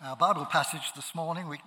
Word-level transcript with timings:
Our 0.00 0.14
Bible 0.14 0.44
passage 0.44 0.92
this 0.94 1.12
morning, 1.12 1.48
which 1.48 1.60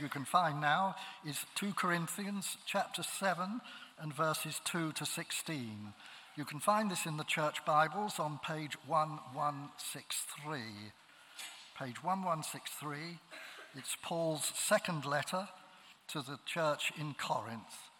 you 0.00 0.08
can 0.08 0.24
find 0.24 0.60
now, 0.60 0.96
is 1.24 1.46
2 1.54 1.72
Corinthians 1.74 2.56
chapter 2.66 3.04
7 3.04 3.60
and 4.00 4.12
verses 4.12 4.60
2 4.64 4.90
to 4.90 5.06
16. 5.06 5.92
You 6.34 6.44
can 6.44 6.58
find 6.58 6.90
this 6.90 7.06
in 7.06 7.16
the 7.16 7.22
church 7.22 7.64
Bibles 7.64 8.18
on 8.18 8.40
page 8.44 8.76
1163. 8.88 10.58
Page 11.78 12.02
1163, 12.02 13.20
it's 13.76 13.96
Paul's 14.02 14.50
second 14.56 15.04
letter 15.04 15.46
to 16.08 16.22
the 16.22 16.40
church 16.44 16.92
in 16.98 17.14
Corinth. 17.14 17.90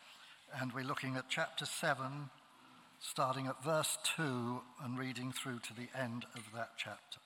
And 0.61 0.73
we're 0.73 0.83
looking 0.83 1.15
at 1.15 1.27
chapter 1.29 1.65
7, 1.65 2.31
starting 2.99 3.47
at 3.47 3.63
verse 3.63 3.99
2 4.17 4.63
and 4.83 4.99
reading 4.99 5.31
through 5.31 5.61
to 5.61 5.75
the 5.75 5.97
end 5.97 6.25
of 6.35 6.43
that 6.53 6.71
chapter 6.77 7.21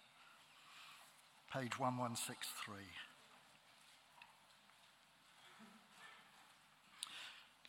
page 1.53 1.79
1163. 1.79 2.77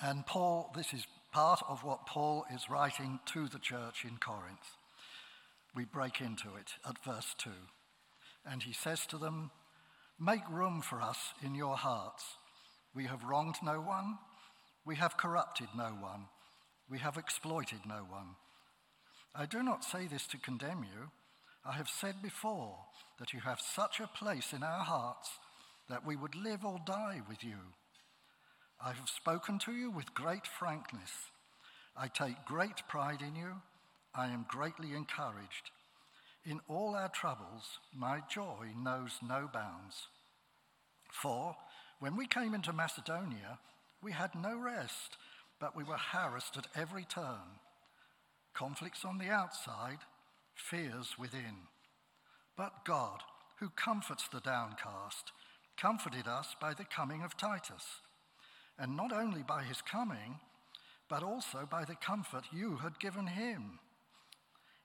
And 0.04 0.26
Paul, 0.26 0.72
this 0.76 0.94
is 0.94 1.08
part 1.32 1.64
of 1.68 1.84
what 1.84 2.06
Paul 2.06 2.46
is 2.54 2.70
writing 2.70 3.20
to 3.28 3.48
the 3.48 3.60
church 3.60 4.04
in 4.04 4.18
Corinth. 4.18 4.78
We 5.76 5.86
break 5.86 6.22
into 6.22 6.50
it 6.56 6.74
at 6.88 7.04
verse 7.04 7.34
2. 7.40 7.50
And 8.46 8.64
he 8.64 8.74
says 8.74 9.06
to 9.08 9.18
them, 9.18 9.52
Make 10.20 10.48
room 10.50 10.82
for 10.82 11.02
us 11.02 11.34
in 11.44 11.56
your 11.56 11.78
hearts. 11.78 12.24
We 12.94 13.06
have 13.06 13.24
wronged 13.24 13.56
no 13.64 13.82
one, 13.82 14.20
we 14.86 14.98
have 14.98 15.18
corrupted 15.18 15.70
no 15.76 15.96
one, 16.00 16.26
we 16.90 17.00
have 17.00 17.18
exploited 17.18 17.80
no 17.88 18.06
one. 18.08 18.36
I 19.34 19.46
do 19.46 19.64
not 19.64 19.84
say 19.84 20.08
this 20.08 20.28
to 20.28 20.38
condemn 20.38 20.84
you. 20.84 21.10
I 21.64 21.74
have 21.74 21.90
said 21.90 22.22
before 22.24 22.76
that 23.20 23.34
you 23.34 23.40
have 23.42 23.60
such 23.62 24.00
a 24.00 24.08
place 24.08 24.52
in 24.54 24.64
our 24.64 24.84
hearts 24.84 25.30
that 25.90 26.06
we 26.06 26.16
would 26.16 26.36
live 26.36 26.66
or 26.66 26.80
die 26.86 27.22
with 27.30 27.44
you. 27.44 27.58
I 28.84 28.94
have 28.94 29.10
spoken 29.10 29.60
to 29.60 29.72
you 29.72 29.92
with 29.92 30.14
great 30.14 30.48
frankness. 30.48 31.12
I 31.96 32.08
take 32.08 32.46
great 32.46 32.88
pride 32.88 33.22
in 33.22 33.36
you. 33.36 33.62
I 34.16 34.28
am 34.28 34.46
greatly 34.50 34.94
encouraged. 34.96 35.70
In 36.46 36.60
all 36.68 36.96
our 36.96 37.10
troubles, 37.10 37.78
my 37.96 38.22
joy 38.28 38.70
knows 38.76 39.12
no 39.22 39.48
bounds. 39.54 40.08
For 41.12 41.56
when 42.00 42.18
we 42.18 42.26
came 42.26 42.56
into 42.56 42.74
Macedonia, 42.74 43.60
we 44.02 44.12
had 44.12 44.34
no 44.34 44.58
rest, 44.58 45.18
but 45.60 45.76
we 45.76 45.84
were 45.84 45.98
harassed 45.98 46.58
at 46.58 46.68
every 46.76 47.04
turn. 47.04 47.60
Conflicts 48.56 49.06
on 49.06 49.20
the 49.20 49.30
outside, 49.30 50.00
fears 50.62 51.16
within. 51.18 51.68
But 52.56 52.86
God, 52.86 53.22
who 53.60 53.70
comforts 53.70 54.28
the 54.28 54.40
downcast, 54.40 55.32
comforted 55.78 56.28
us 56.28 56.56
by 56.60 56.74
the 56.74 56.86
coming 56.86 57.24
of 57.24 57.38
Titus, 57.38 57.86
and 58.78 58.96
not 58.96 59.12
only 59.12 59.44
by 59.44 59.64
his 59.64 59.82
coming, 59.82 60.40
but 61.10 61.24
also 61.24 61.68
by 61.70 61.84
the 61.86 61.96
comfort 61.96 62.46
you 62.54 62.78
had 62.78 63.00
given 63.00 63.28
him. 63.28 63.80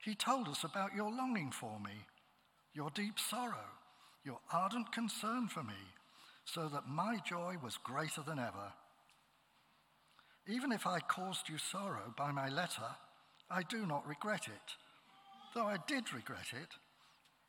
He 0.03 0.15
told 0.15 0.47
us 0.47 0.63
about 0.63 0.95
your 0.95 1.11
longing 1.11 1.51
for 1.51 1.79
me, 1.79 2.05
your 2.73 2.89
deep 2.91 3.19
sorrow, 3.19 3.71
your 4.23 4.39
ardent 4.51 4.91
concern 4.91 5.47
for 5.47 5.63
me, 5.63 5.81
so 6.45 6.67
that 6.69 6.87
my 6.87 7.17
joy 7.25 7.55
was 7.63 7.77
greater 7.83 8.21
than 8.21 8.39
ever. 8.39 8.73
Even 10.47 10.71
if 10.71 10.87
I 10.87 10.99
caused 10.99 11.49
you 11.49 11.57
sorrow 11.57 12.13
by 12.17 12.31
my 12.31 12.47
letter, 12.47 12.95
I 13.49 13.63
do 13.63 13.85
not 13.85 14.07
regret 14.07 14.47
it. 14.47 14.75
Though 15.53 15.65
I 15.65 15.77
did 15.87 16.13
regret 16.13 16.47
it, 16.53 16.69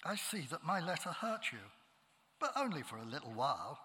I 0.04 0.16
see 0.16 0.46
that 0.50 0.64
my 0.64 0.80
letter 0.80 1.10
hurt 1.10 1.52
you, 1.52 1.58
but 2.40 2.52
only 2.56 2.82
for 2.82 2.96
a 2.96 3.04
little 3.04 3.32
while. 3.32 3.78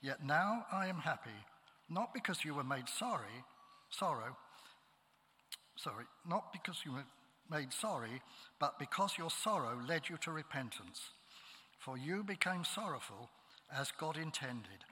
Yet 0.00 0.24
now 0.24 0.66
I 0.70 0.86
am 0.86 0.98
happy, 0.98 1.30
not 1.88 2.14
because 2.14 2.44
you 2.44 2.54
were 2.54 2.64
made 2.64 2.88
sorry, 2.88 3.44
sorrow, 3.90 4.36
sorry, 5.76 6.04
not 6.28 6.52
because 6.52 6.82
you 6.84 6.92
were 6.92 7.06
made 7.50 7.72
sorry, 7.72 8.20
but 8.60 8.78
because 8.78 9.16
your 9.16 9.30
sorrow 9.30 9.80
led 9.88 10.08
you 10.08 10.18
to 10.18 10.30
repentance. 10.30 11.00
For 11.78 11.96
you 11.96 12.22
became 12.22 12.64
sorrowful 12.64 13.30
as 13.74 13.90
God 13.98 14.16
intended, 14.16 14.84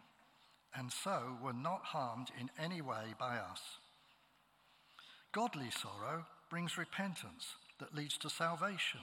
and 0.74 0.90
so 0.90 1.36
were 1.42 1.52
not 1.52 1.82
harmed 1.84 2.28
in 2.40 2.50
any 2.58 2.80
way 2.80 3.14
by 3.18 3.36
us. 3.36 3.60
Godly 5.32 5.70
sorrow 5.70 6.24
brings 6.48 6.78
repentance 6.78 7.56
that 7.78 7.94
leads 7.94 8.16
to 8.18 8.30
salvation 8.30 9.00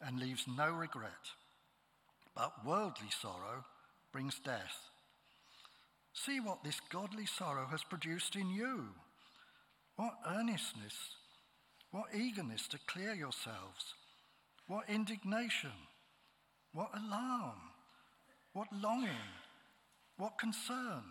and 0.00 0.18
leaves 0.18 0.44
no 0.46 0.70
regret. 0.70 1.32
But 2.34 2.64
worldly 2.64 3.10
sorrow 3.20 3.64
brings 4.12 4.38
death. 4.38 4.90
See 6.12 6.40
what 6.40 6.64
this 6.64 6.80
godly 6.90 7.26
sorrow 7.26 7.66
has 7.70 7.82
produced 7.84 8.36
in 8.36 8.50
you. 8.50 8.88
What 9.96 10.14
earnestness, 10.28 10.94
what 11.90 12.14
eagerness 12.14 12.68
to 12.68 12.78
clear 12.86 13.14
yourselves, 13.14 13.94
what 14.68 14.88
indignation, 14.88 15.72
what 16.72 16.90
alarm, 16.94 17.58
what 18.52 18.68
longing, 18.72 19.10
what 20.16 20.38
concern, 20.38 21.02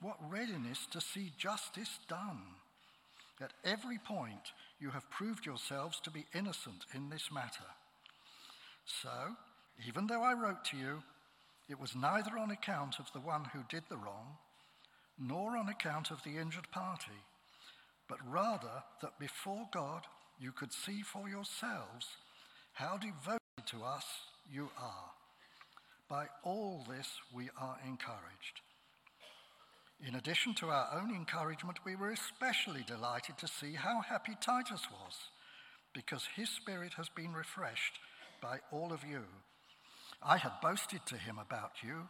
what 0.00 0.16
readiness 0.30 0.86
to 0.92 1.00
see 1.00 1.32
justice 1.36 1.98
done. 2.08 2.40
At 3.40 3.52
every 3.64 3.98
point, 3.98 4.52
you 4.80 4.90
have 4.90 5.10
proved 5.10 5.46
yourselves 5.46 6.00
to 6.00 6.10
be 6.10 6.26
innocent 6.34 6.84
in 6.94 7.08
this 7.10 7.30
matter. 7.32 7.70
So, 9.02 9.36
even 9.86 10.06
though 10.06 10.22
I 10.22 10.34
wrote 10.34 10.64
to 10.66 10.76
you, 10.76 11.02
it 11.68 11.80
was 11.80 11.96
neither 11.96 12.38
on 12.38 12.50
account 12.50 12.96
of 12.98 13.10
the 13.12 13.20
one 13.20 13.44
who 13.52 13.60
did 13.68 13.82
the 13.88 13.96
wrong, 13.96 14.36
nor 15.18 15.56
on 15.56 15.68
account 15.68 16.10
of 16.10 16.22
the 16.22 16.36
injured 16.38 16.70
party, 16.70 17.24
but 18.08 18.18
rather 18.28 18.84
that 19.02 19.18
before 19.18 19.68
God 19.72 20.02
you 20.38 20.52
could 20.52 20.72
see 20.72 21.02
for 21.02 21.28
yourselves 21.28 22.06
how 22.74 22.98
devoted 22.98 23.40
to 23.66 23.82
us 23.82 24.04
you 24.52 24.68
are. 24.78 25.10
By 26.08 26.26
all 26.44 26.84
this 26.88 27.08
we 27.34 27.48
are 27.60 27.78
encouraged. 27.84 28.60
In 30.04 30.14
addition 30.14 30.54
to 30.56 30.68
our 30.68 30.88
own 30.92 31.14
encouragement, 31.14 31.78
we 31.84 31.96
were 31.96 32.10
especially 32.10 32.84
delighted 32.86 33.38
to 33.38 33.48
see 33.48 33.74
how 33.74 34.00
happy 34.02 34.36
Titus 34.40 34.82
was, 34.90 35.14
because 35.94 36.26
his 36.36 36.50
spirit 36.50 36.94
has 36.94 37.08
been 37.08 37.32
refreshed 37.32 37.98
by 38.42 38.58
all 38.70 38.92
of 38.92 39.04
you. 39.04 39.22
I 40.22 40.36
had 40.36 40.60
boasted 40.62 41.00
to 41.06 41.16
him 41.16 41.38
about 41.38 41.82
you, 41.82 42.08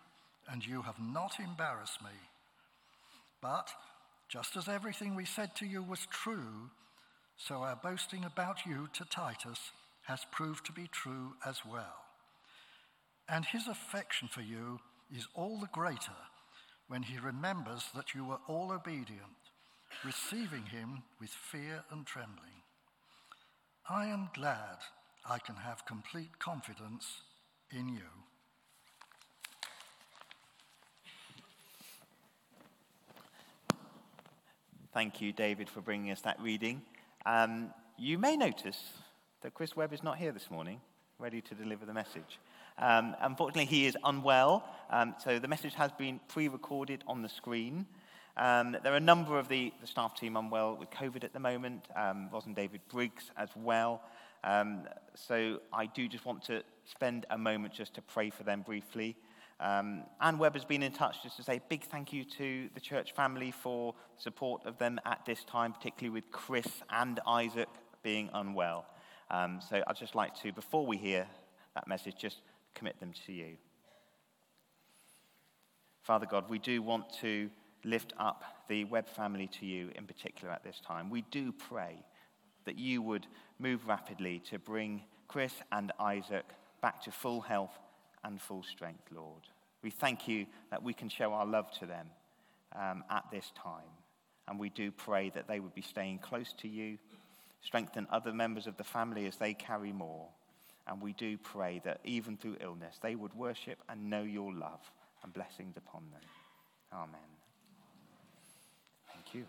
and 0.50 0.64
you 0.64 0.82
have 0.82 0.98
not 0.98 1.38
embarrassed 1.38 2.02
me. 2.02 2.10
But 3.40 3.68
just 4.28 4.56
as 4.56 4.68
everything 4.68 5.14
we 5.14 5.24
said 5.24 5.54
to 5.56 5.66
you 5.66 5.82
was 5.82 6.06
true, 6.10 6.70
so 7.36 7.56
our 7.56 7.76
boasting 7.76 8.24
about 8.24 8.66
you 8.66 8.88
to 8.94 9.04
Titus 9.04 9.70
has 10.02 10.26
proved 10.32 10.66
to 10.66 10.72
be 10.72 10.88
true 10.88 11.34
as 11.44 11.60
well. 11.64 12.04
And 13.28 13.44
his 13.44 13.68
affection 13.68 14.28
for 14.28 14.40
you 14.40 14.80
is 15.14 15.28
all 15.34 15.60
the 15.60 15.68
greater 15.68 16.12
when 16.88 17.02
he 17.02 17.18
remembers 17.18 17.84
that 17.94 18.14
you 18.14 18.24
were 18.24 18.38
all 18.46 18.72
obedient, 18.72 19.20
receiving 20.04 20.66
him 20.66 21.02
with 21.20 21.30
fear 21.30 21.84
and 21.90 22.06
trembling. 22.06 22.62
I 23.88 24.06
am 24.06 24.30
glad 24.34 24.78
I 25.28 25.38
can 25.38 25.56
have 25.56 25.84
complete 25.86 26.38
confidence 26.38 27.22
in 27.70 27.88
you. 27.88 28.02
Thank 34.92 35.20
you, 35.20 35.32
David, 35.32 35.68
for 35.68 35.80
bringing 35.80 36.10
us 36.10 36.22
that 36.22 36.40
reading. 36.40 36.80
Um, 37.26 37.70
you 37.98 38.18
may 38.18 38.36
notice 38.36 38.80
that 39.42 39.52
Chris 39.52 39.76
Webb 39.76 39.92
is 39.92 40.02
not 40.02 40.16
here 40.16 40.32
this 40.32 40.50
morning, 40.50 40.80
ready 41.18 41.40
to 41.42 41.54
deliver 41.54 41.84
the 41.84 41.92
message. 41.92 42.38
Um, 42.78 43.16
unfortunately, 43.20 43.64
he 43.64 43.86
is 43.86 43.96
unwell, 44.04 44.64
um, 44.90 45.14
so 45.22 45.38
the 45.38 45.48
message 45.48 45.74
has 45.74 45.90
been 45.92 46.20
pre 46.28 46.48
recorded 46.48 47.02
on 47.06 47.22
the 47.22 47.28
screen. 47.28 47.86
Um, 48.36 48.76
there 48.82 48.92
are 48.92 48.96
a 48.96 49.00
number 49.00 49.38
of 49.38 49.48
the, 49.48 49.72
the, 49.80 49.86
staff 49.86 50.14
team 50.14 50.36
unwell 50.36 50.76
with 50.76 50.90
COVID 50.90 51.24
at 51.24 51.32
the 51.32 51.40
moment, 51.40 51.86
um, 51.96 52.28
Ros 52.30 52.44
and 52.44 52.54
David 52.54 52.82
Briggs 52.88 53.30
as 53.38 53.48
well. 53.56 54.02
Um, 54.44 54.82
so 55.14 55.60
I 55.72 55.86
do 55.86 56.06
just 56.06 56.26
want 56.26 56.42
to 56.44 56.62
spend 56.84 57.24
a 57.30 57.38
moment 57.38 57.72
just 57.72 57.94
to 57.94 58.02
pray 58.02 58.28
for 58.28 58.42
them 58.42 58.60
briefly. 58.60 59.16
Um, 59.58 60.02
Anne 60.20 60.36
Webb 60.36 60.52
has 60.52 60.66
been 60.66 60.82
in 60.82 60.92
touch 60.92 61.22
just 61.22 61.38
to 61.38 61.42
say 61.42 61.62
big 61.70 61.84
thank 61.84 62.12
you 62.12 62.24
to 62.24 62.68
the 62.74 62.80
church 62.80 63.12
family 63.12 63.50
for 63.50 63.94
support 64.18 64.66
of 64.66 64.76
them 64.76 65.00
at 65.06 65.24
this 65.24 65.42
time, 65.44 65.72
particularly 65.72 66.10
with 66.10 66.30
Chris 66.30 66.66
and 66.90 67.20
Isaac 67.26 67.68
being 68.02 68.28
unwell. 68.34 68.84
Um, 69.30 69.60
so 69.66 69.82
I'd 69.86 69.96
just 69.96 70.14
like 70.14 70.34
to, 70.42 70.52
before 70.52 70.86
we 70.86 70.98
hear 70.98 71.26
that 71.74 71.88
message, 71.88 72.16
just 72.18 72.42
commit 72.76 73.00
them 73.00 73.12
to 73.26 73.32
you. 73.32 73.56
Father 76.02 76.26
God, 76.26 76.48
we 76.48 76.60
do 76.60 76.82
want 76.82 77.12
to 77.20 77.50
lift 77.84 78.12
up 78.18 78.44
the 78.68 78.84
Webb 78.84 79.08
family 79.08 79.48
to 79.58 79.66
you 79.66 79.90
in 79.96 80.06
particular 80.06 80.52
at 80.52 80.62
this 80.62 80.80
time. 80.86 81.10
We 81.10 81.22
do 81.30 81.52
pray 81.52 81.96
that 82.64 82.78
you 82.78 83.02
would 83.02 83.26
move 83.58 83.88
rapidly 83.88 84.40
to 84.50 84.58
bring 84.58 85.02
Chris 85.26 85.52
and 85.72 85.92
Isaac 85.98 86.44
back 86.80 87.02
to 87.02 87.10
full 87.10 87.40
health 87.40 87.76
and 88.22 88.40
full 88.40 88.62
strength, 88.62 89.04
Lord. 89.10 89.42
We 89.82 89.90
thank 89.90 90.28
you 90.28 90.46
that 90.70 90.82
we 90.82 90.92
can 90.92 91.08
show 91.08 91.32
our 91.32 91.46
love 91.46 91.70
to 91.78 91.86
them 91.86 92.08
um, 92.74 93.04
at 93.10 93.24
this 93.32 93.50
time. 93.60 93.90
And 94.48 94.60
we 94.60 94.68
do 94.68 94.90
pray 94.90 95.30
that 95.34 95.48
they 95.48 95.60
would 95.60 95.74
be 95.74 95.82
staying 95.82 96.18
close 96.18 96.52
to 96.58 96.68
you, 96.68 96.98
strengthen 97.62 98.06
other 98.10 98.32
members 98.32 98.66
of 98.66 98.76
the 98.76 98.84
family 98.84 99.26
as 99.26 99.36
they 99.36 99.54
carry 99.54 99.92
more. 99.92 100.28
And 100.88 101.00
we 101.00 101.12
do 101.14 101.36
pray 101.38 101.80
that 101.84 102.00
even 102.04 102.36
through 102.36 102.56
illness, 102.60 102.98
they 103.02 103.14
would 103.14 103.34
worship 103.34 103.78
and 103.88 104.08
know 104.08 104.22
your 104.22 104.52
love 104.52 104.80
and 105.22 105.32
blessings 105.32 105.76
upon 105.76 106.02
them. 106.12 106.20
Amen. 106.92 107.20
Thank 109.12 109.34
you. 109.34 109.46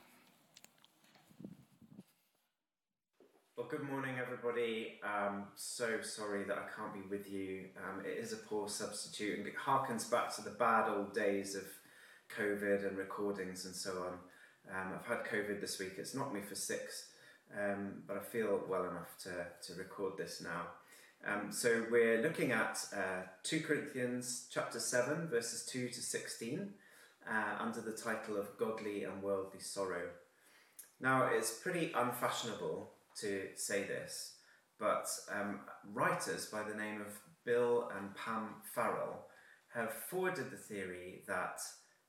Well, 3.56 3.68
good 3.68 3.84
morning, 3.84 4.16
everybody. 4.22 5.00
Um, 5.04 5.46
so 5.56 6.02
sorry 6.02 6.44
that 6.44 6.58
I 6.58 6.66
can't 6.76 6.94
be 6.94 7.08
with 7.10 7.28
you. 7.28 7.66
Um, 7.78 8.06
it 8.06 8.18
is 8.18 8.32
a 8.32 8.38
poor 8.38 8.70
substitute 8.70 9.40
and 9.40 9.48
it 9.48 9.56
harkens 9.58 10.10
back 10.10 10.36
to 10.36 10.44
the 10.44 10.52
bad 10.52 10.90
old 10.90 11.14
days 11.14 11.56
of 11.56 11.64
COVID 12.38 12.88
and 12.88 12.98
recordings 12.98 13.66
and 13.66 13.76
so 13.76 14.06
on. 14.06 14.14
Um, 14.76 14.94
I've 14.94 15.06
had 15.06 15.26
COVID 15.26 15.60
this 15.60 15.80
week. 15.80 15.94
It's 15.98 16.14
knocked 16.14 16.34
me 16.34 16.42
for 16.42 16.56
six, 16.56 17.08
um, 17.60 18.04
but 18.08 18.18
I 18.18 18.20
feel 18.20 18.62
well 18.70 18.84
enough 18.84 19.18
to, 19.24 19.48
to 19.68 19.80
record 19.80 20.18
this 20.18 20.42
now. 20.42 20.68
Um, 21.26 21.52
so 21.52 21.86
we're 21.92 22.22
looking 22.22 22.52
at 22.52 22.80
uh, 22.96 23.24
2 23.44 23.62
Corinthians 23.62 24.48
chapter 24.52 24.80
7, 24.80 25.28
verses 25.28 25.66
2 25.66 25.90
to 25.90 26.02
16, 26.02 26.74
uh, 27.30 27.56
under 27.60 27.82
the 27.82 27.92
title 27.92 28.38
of 28.38 28.58
Godly 28.58 29.04
and 29.04 29.22
Worldly 29.22 29.60
Sorrow. 29.60 30.10
Now, 31.00 31.30
it's 31.32 31.60
pretty 31.60 31.92
unfashionable 31.96 32.92
to 33.22 33.48
say 33.56 33.84
this, 33.84 34.36
but 34.80 35.08
um, 35.34 35.62
writers 35.94 36.46
by 36.48 36.64
the 36.64 36.76
name 36.76 37.02
of 37.02 37.20
Bill 37.46 37.90
and 37.98 38.16
Pam 38.16 38.56
Farrell 38.74 39.26
have 39.74 39.94
forwarded 40.10 40.50
the 40.50 40.58
theory 40.58 41.24
that 41.28 41.60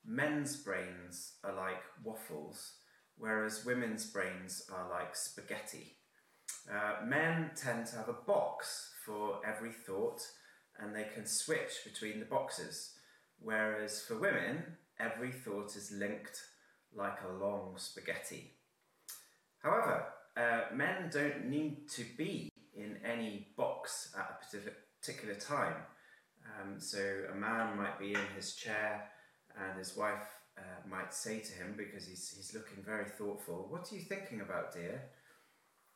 men's 0.04 0.56
brains 0.56 1.34
are 1.44 1.54
like 1.54 1.82
waffles, 2.02 2.74
whereas 3.16 3.64
women's 3.64 4.06
brains 4.06 4.64
are 4.72 4.88
like 4.88 5.14
spaghetti. 5.14 5.97
Uh, 6.70 7.04
men 7.06 7.50
tend 7.56 7.86
to 7.86 7.96
have 7.96 8.08
a 8.08 8.24
box 8.26 8.90
for 9.04 9.40
every 9.46 9.72
thought 9.72 10.20
and 10.78 10.94
they 10.94 11.06
can 11.14 11.26
switch 11.26 11.72
between 11.84 12.20
the 12.20 12.26
boxes, 12.26 12.92
whereas 13.40 14.02
for 14.02 14.18
women, 14.18 14.62
every 15.00 15.32
thought 15.32 15.76
is 15.76 15.90
linked 15.92 16.40
like 16.94 17.18
a 17.22 17.44
long 17.44 17.74
spaghetti. 17.76 18.52
However, 19.62 20.04
uh, 20.36 20.74
men 20.74 21.10
don't 21.12 21.46
need 21.46 21.88
to 21.90 22.04
be 22.16 22.50
in 22.76 22.98
any 23.04 23.48
box 23.56 24.14
at 24.16 24.42
a 24.54 24.70
particular 25.00 25.34
time. 25.34 25.74
Um, 26.44 26.78
so 26.78 26.98
a 27.32 27.34
man 27.34 27.76
might 27.76 27.98
be 27.98 28.12
in 28.12 28.26
his 28.36 28.54
chair 28.54 29.10
and 29.60 29.78
his 29.78 29.96
wife 29.96 30.28
uh, 30.56 30.88
might 30.88 31.12
say 31.12 31.40
to 31.40 31.52
him, 31.54 31.74
because 31.76 32.06
he's, 32.06 32.32
he's 32.36 32.54
looking 32.54 32.82
very 32.84 33.04
thoughtful, 33.04 33.66
What 33.68 33.90
are 33.90 33.94
you 33.94 34.02
thinking 34.02 34.40
about, 34.40 34.72
dear? 34.72 35.02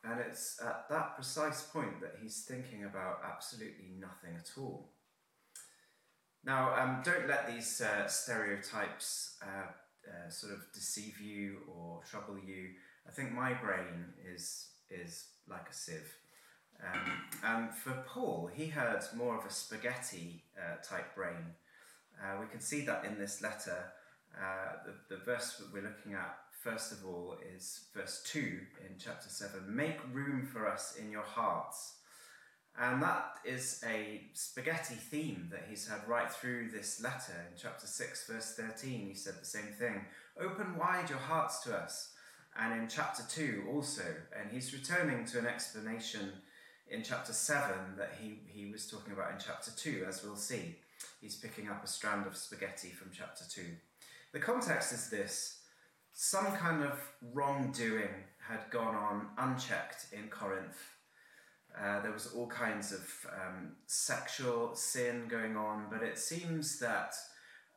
And 0.03 0.19
it's 0.19 0.59
at 0.61 0.89
that 0.89 1.15
precise 1.15 1.61
point 1.63 2.01
that 2.01 2.15
he's 2.21 2.43
thinking 2.43 2.83
about 2.83 3.21
absolutely 3.25 3.91
nothing 3.99 4.35
at 4.35 4.49
all. 4.57 4.89
Now, 6.45 6.75
um, 6.75 7.01
don't 7.05 7.27
let 7.27 7.47
these 7.47 7.79
uh, 7.81 8.07
stereotypes 8.07 9.37
uh, 9.41 9.67
uh, 10.07 10.29
sort 10.29 10.53
of 10.53 10.59
deceive 10.73 11.21
you 11.21 11.59
or 11.73 12.01
trouble 12.09 12.37
you. 12.37 12.71
I 13.07 13.11
think 13.11 13.31
my 13.31 13.53
brain 13.53 14.13
is, 14.33 14.67
is 14.89 15.27
like 15.49 15.69
a 15.69 15.73
sieve. 15.73 16.13
Um, 16.83 17.11
and 17.43 17.73
for 17.73 18.03
Paul, 18.05 18.49
he 18.53 18.65
had 18.67 19.05
more 19.15 19.37
of 19.37 19.45
a 19.45 19.49
spaghetti 19.49 20.43
uh, 20.57 20.83
type 20.83 21.15
brain. 21.15 21.55
Uh, 22.21 22.41
we 22.41 22.47
can 22.47 22.59
see 22.59 22.81
that 22.81 23.05
in 23.05 23.17
this 23.17 23.41
letter. 23.41 23.93
Uh, 24.35 24.83
the, 24.85 25.15
the 25.15 25.23
verse 25.23 25.57
that 25.57 25.71
we're 25.71 25.83
looking 25.83 26.13
at, 26.13 26.37
first 26.63 26.91
of 26.93 27.05
all, 27.05 27.35
is 27.55 27.85
verse 27.93 28.23
2 28.25 28.39
in 28.39 28.95
chapter 28.97 29.29
7 29.29 29.63
Make 29.67 29.99
room 30.13 30.45
for 30.45 30.67
us 30.67 30.95
in 30.99 31.11
your 31.11 31.23
hearts. 31.23 31.95
And 32.79 33.03
that 33.03 33.35
is 33.45 33.83
a 33.87 34.21
spaghetti 34.33 34.95
theme 34.95 35.49
that 35.51 35.65
he's 35.69 35.87
had 35.87 36.07
right 36.07 36.31
through 36.31 36.71
this 36.71 37.01
letter. 37.03 37.33
In 37.51 37.57
chapter 37.61 37.85
6, 37.85 38.27
verse 38.27 38.55
13, 38.55 39.07
he 39.07 39.13
said 39.13 39.35
the 39.39 39.45
same 39.45 39.73
thing 39.77 40.05
Open 40.39 40.77
wide 40.77 41.09
your 41.09 41.19
hearts 41.19 41.61
to 41.63 41.75
us. 41.75 42.13
And 42.57 42.81
in 42.81 42.87
chapter 42.87 43.23
2 43.29 43.65
also, 43.71 44.05
and 44.39 44.49
he's 44.51 44.73
returning 44.73 45.25
to 45.25 45.39
an 45.39 45.45
explanation 45.45 46.31
in 46.89 47.03
chapter 47.03 47.33
7 47.33 47.75
that 47.97 48.13
he, 48.21 48.39
he 48.47 48.71
was 48.71 48.87
talking 48.87 49.13
about 49.13 49.31
in 49.31 49.37
chapter 49.43 49.71
2, 49.71 50.05
as 50.07 50.23
we'll 50.23 50.35
see 50.35 50.77
he's 51.21 51.35
picking 51.35 51.67
up 51.67 51.83
a 51.83 51.87
strand 51.87 52.25
of 52.25 52.37
spaghetti 52.37 52.89
from 52.89 53.09
chapter 53.15 53.43
2. 53.49 53.61
The 54.31 54.39
context 54.39 54.93
is 54.93 55.09
this 55.09 55.62
some 56.13 56.51
kind 56.53 56.83
of 56.83 56.99
wrongdoing 57.33 58.23
had 58.47 58.69
gone 58.69 58.95
on 58.95 59.27
unchecked 59.37 60.07
in 60.11 60.29
Corinth. 60.29 60.77
Uh, 61.77 62.01
there 62.01 62.11
was 62.11 62.27
all 62.27 62.47
kinds 62.47 62.91
of 62.91 63.01
um, 63.31 63.71
sexual 63.87 64.75
sin 64.75 65.27
going 65.27 65.57
on, 65.57 65.87
but 65.91 66.03
it 66.03 66.19
seems 66.19 66.77
that 66.79 67.13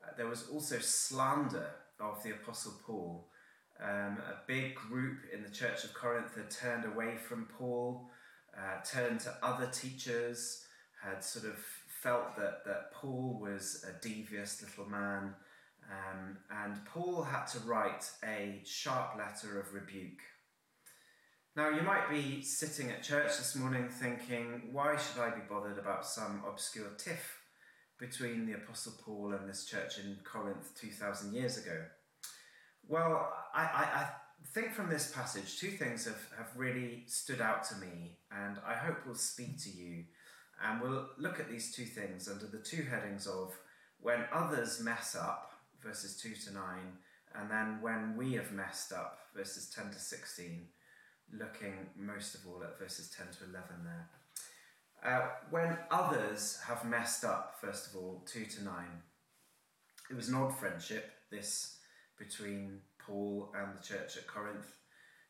uh, 0.05 0.11
there 0.17 0.27
was 0.27 0.49
also 0.53 0.79
slander 0.79 1.71
of 1.99 2.23
the 2.23 2.31
Apostle 2.31 2.75
Paul. 2.85 3.27
Um, 3.83 4.19
a 4.19 4.47
big 4.47 4.75
group 4.75 5.21
in 5.33 5.43
the 5.43 5.51
church 5.51 5.85
of 5.85 5.95
Corinth 5.95 6.35
had 6.37 6.51
turned 6.51 6.85
away 6.85 7.17
from 7.17 7.49
Paul, 7.59 8.11
uh, 8.57 8.83
turned 8.85 9.21
to 9.21 9.35
other 9.43 9.67
teachers, 9.67 10.65
had 11.03 11.25
sort 11.25 11.47
of 11.47 11.59
felt 12.03 12.37
that, 12.37 12.65
that 12.67 12.93
Paul 12.93 13.39
was 13.41 13.85
a 13.89 14.01
devious 14.03 14.63
little 14.63 14.91
man, 14.91 15.35
um, 15.91 16.37
and 16.51 16.85
Paul 16.87 17.23
had 17.23 17.47
to 17.49 17.59
write 17.61 18.11
a 18.25 18.61
sharp 18.65 19.17
letter 19.17 19.61
of 19.61 19.73
rebuke. 19.75 20.21
Now, 21.57 21.71
you 21.71 21.83
might 21.83 22.11
be 22.11 22.43
sitting 22.43 22.91
at 22.91 23.03
church 23.03 23.39
this 23.39 23.57
morning 23.57 23.89
thinking, 23.89 24.69
why 24.73 24.97
should 24.97 25.21
I 25.21 25.31
be 25.31 25.41
bothered 25.49 25.79
about 25.79 26.05
some 26.05 26.43
obscure 26.47 26.91
tiff 26.99 27.41
between 27.99 28.47
the 28.47 28.55
Apostle 28.55 28.93
Paul 29.03 29.33
and 29.33 29.49
this 29.49 29.65
church 29.65 29.99
in 29.99 30.19
Corinth 30.23 30.79
2,000 30.79 31.33
years 31.33 31.57
ago? 31.57 31.85
Well, 32.87 33.33
I, 33.55 33.63
I, 33.63 34.01
I, 34.01 34.09
think 34.53 34.75
from 34.75 34.91
this 34.91 35.11
passage, 35.11 35.59
two 35.59 35.71
things 35.71 36.05
have, 36.05 36.21
have 36.37 36.51
really 36.57 37.05
stood 37.07 37.41
out 37.41 37.65
to 37.65 37.77
me, 37.77 38.19
and 38.31 38.59
I 38.67 38.75
hope 38.75 39.07
will 39.07 39.15
speak 39.15 39.61
to 39.65 39.71
you 39.71 40.05
and 40.65 40.81
we'll 40.81 41.07
look 41.19 41.39
at 41.41 41.51
these 41.51 41.75
two 41.75 41.85
things 41.85 42.29
under 42.29 42.47
the 42.47 42.59
two 42.59 42.83
headings 42.83 43.27
of 43.27 43.55
when 44.01 44.25
others 44.33 44.81
mess 44.81 45.17
up, 45.17 45.53
verses 45.87 46.17
2 46.17 46.35
to 46.47 46.55
9, 46.55 46.63
and 47.39 47.51
then 47.51 47.79
when 47.81 48.17
we 48.17 48.33
have 48.35 48.53
messed 48.53 48.93
up, 48.93 49.19
verses 49.35 49.71
10 49.71 49.91
to 49.91 49.99
16, 49.99 50.67
looking 51.39 51.75
most 51.97 52.35
of 52.35 52.41
all 52.47 52.63
at 52.63 52.79
verses 52.79 53.11
10 53.11 53.27
to 53.39 53.51
11 53.51 53.69
there. 53.85 54.09
Uh, 55.05 55.29
when 55.51 55.77
others 55.91 56.59
have 56.67 56.85
messed 56.85 57.25
up, 57.25 57.57
first 57.61 57.91
of 57.91 57.97
all, 57.97 58.25
2 58.27 58.45
to 58.45 58.65
9, 58.65 58.75
it 60.11 60.17
was 60.17 60.29
an 60.29 60.35
odd 60.35 60.57
friendship, 60.59 61.13
this 61.31 61.79
between 62.19 62.81
Paul 62.99 63.53
and 63.55 63.77
the 63.77 63.83
church 63.83 64.17
at 64.17 64.27
Corinth. 64.27 64.73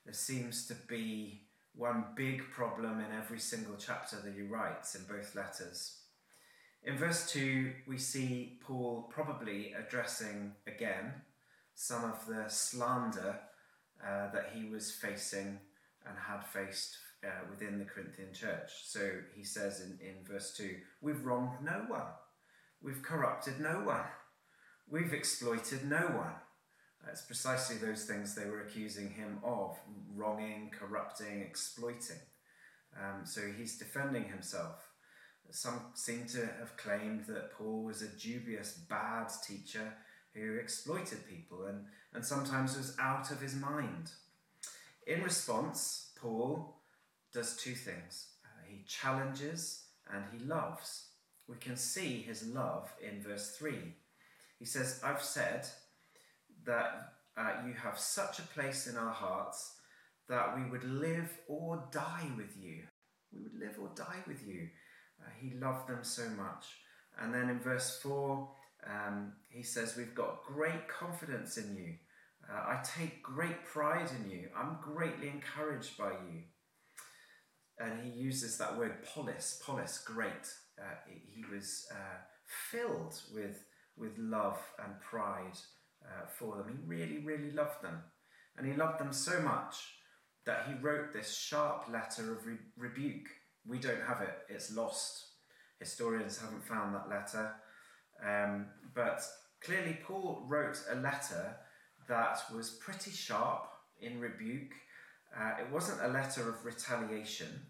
There 0.04 0.14
seems 0.14 0.66
to 0.68 0.75
be 0.88 1.42
one 1.75 2.04
big 2.14 2.50
problem 2.50 3.00
in 3.00 3.16
every 3.16 3.40
single 3.40 3.75
chapter 3.76 4.16
that 4.16 4.34
he 4.34 4.42
writes 4.42 4.94
in 4.94 5.02
both 5.04 5.34
letters. 5.34 6.00
In 6.87 6.97
verse 6.97 7.28
2, 7.33 7.73
we 7.88 7.99
see 7.99 8.61
Paul 8.61 9.11
probably 9.11 9.73
addressing 9.73 10.52
again 10.69 11.14
some 11.75 12.05
of 12.05 12.25
the 12.28 12.45
slander 12.49 13.40
uh, 14.00 14.31
that 14.33 14.50
he 14.55 14.69
was 14.69 14.93
facing 14.93 15.59
and 16.07 16.16
had 16.16 16.47
faced 16.47 16.97
uh, 17.25 17.45
within 17.50 17.81
the 17.81 17.85
Corinthian 17.85 18.33
church. 18.33 18.71
So 18.85 19.00
he 19.35 19.43
says 19.43 19.81
in, 19.81 19.99
in 20.00 20.25
verse 20.25 20.57
2 20.57 20.76
We've 21.00 21.26
wronged 21.26 21.59
no 21.61 21.85
one, 21.88 22.07
we've 22.81 23.02
corrupted 23.02 23.59
no 23.59 23.81
one, 23.81 24.07
we've 24.88 25.12
exploited 25.12 25.85
no 25.85 25.97
one. 25.97 26.35
It's 27.11 27.23
precisely 27.23 27.78
those 27.78 28.05
things 28.05 28.35
they 28.35 28.49
were 28.49 28.62
accusing 28.62 29.11
him 29.11 29.38
of 29.43 29.76
wronging, 30.14 30.71
corrupting, 30.78 31.40
exploiting. 31.40 32.21
Um, 32.97 33.25
so 33.25 33.40
he's 33.57 33.76
defending 33.76 34.25
himself. 34.28 34.86
Some 35.50 35.81
seem 35.95 36.26
to 36.29 36.41
have 36.59 36.76
claimed 36.76 37.25
that 37.26 37.53
Paul 37.53 37.85
was 37.85 38.03
a 38.03 38.09
dubious, 38.09 38.73
bad 38.88 39.29
teacher 39.47 39.95
who 40.35 40.57
exploited 40.57 41.29
people 41.29 41.67
and, 41.67 41.85
and 42.12 42.25
sometimes 42.25 42.76
was 42.76 42.97
out 43.00 43.31
of 43.31 43.41
his 43.41 43.55
mind. 43.55 44.11
In 45.07 45.23
response, 45.23 46.11
Paul 46.21 46.76
does 47.33 47.57
two 47.57 47.75
things 47.75 48.29
uh, 48.45 48.49
he 48.69 48.83
challenges 48.87 49.85
and 50.12 50.25
he 50.33 50.45
loves. 50.45 51.07
We 51.49 51.57
can 51.57 51.76
see 51.76 52.23
his 52.23 52.47
love 52.47 52.93
in 53.00 53.23
verse 53.23 53.57
3. 53.57 53.75
He 54.59 54.65
says, 54.65 55.00
I've 55.05 55.23
said, 55.23 55.67
that 56.65 57.12
uh, 57.37 57.53
you 57.67 57.75
have 57.75 57.99
such 57.99 58.38
a 58.38 58.43
place 58.43 58.87
in 58.87 58.97
our 58.97 59.12
hearts 59.12 59.75
that 60.29 60.57
we 60.57 60.69
would 60.69 60.85
live 60.85 61.31
or 61.47 61.85
die 61.93 62.29
with 62.37 62.57
you. 62.61 62.83
We 63.33 63.43
would 63.43 63.59
live 63.59 63.76
or 63.81 63.91
die 63.95 64.23
with 64.26 64.47
you. 64.47 64.69
Uh, 65.20 65.30
he 65.40 65.58
loved 65.58 65.88
them 65.88 66.02
so 66.02 66.28
much. 66.30 66.66
And 67.20 67.32
then 67.32 67.49
in 67.49 67.58
verse 67.58 67.99
4, 68.02 68.49
um, 68.87 69.32
he 69.49 69.62
says, 69.62 69.96
We've 69.96 70.14
got 70.14 70.44
great 70.44 70.88
confidence 70.88 71.56
in 71.56 71.76
you. 71.76 71.94
Uh, 72.49 72.58
I 72.58 72.80
take 72.85 73.23
great 73.23 73.64
pride 73.64 74.08
in 74.20 74.30
you. 74.30 74.49
I'm 74.56 74.78
greatly 74.82 75.28
encouraged 75.28 75.96
by 75.96 76.11
you. 76.11 76.42
And 77.78 78.00
he 78.02 78.11
uses 78.11 78.56
that 78.58 78.76
word 78.78 79.04
polis, 79.04 79.61
polis, 79.64 80.02
great. 80.04 80.32
Uh, 80.78 80.94
he 81.06 81.44
was 81.52 81.87
uh, 81.90 82.18
filled 82.70 83.20
with, 83.35 83.64
with 83.96 84.16
love 84.18 84.58
and 84.82 85.00
pride 85.00 85.58
uh, 86.04 86.26
for 86.26 86.56
them. 86.56 86.68
He 86.68 86.87
really, 86.87 87.18
really 87.18 87.50
loved 87.50 87.82
them. 87.82 88.02
And 88.56 88.66
he 88.66 88.75
loved 88.75 89.00
them 89.00 89.12
so 89.12 89.40
much 89.40 89.76
that 90.46 90.66
he 90.68 90.75
wrote 90.80 91.12
this 91.12 91.37
sharp 91.37 91.88
letter 91.90 92.32
of 92.32 92.46
re- 92.46 92.56
rebuke. 92.78 93.28
We 93.68 93.78
don't 93.78 94.02
have 94.06 94.20
it, 94.23 94.38
it's 94.49 94.75
lost. 94.75 95.25
Historians 95.78 96.38
haven't 96.38 96.64
found 96.64 96.94
that 96.94 97.08
letter. 97.08 97.52
Um, 98.25 98.66
but 98.94 99.23
clearly, 99.62 99.99
Paul 100.02 100.44
wrote 100.46 100.80
a 100.90 100.96
letter 100.96 101.56
that 102.08 102.38
was 102.54 102.70
pretty 102.70 103.11
sharp 103.11 103.68
in 104.00 104.20
rebuke. 104.20 104.73
Uh, 105.37 105.61
it 105.61 105.70
wasn't 105.70 106.02
a 106.02 106.08
letter 106.08 106.49
of 106.49 106.64
retaliation. 106.64 107.66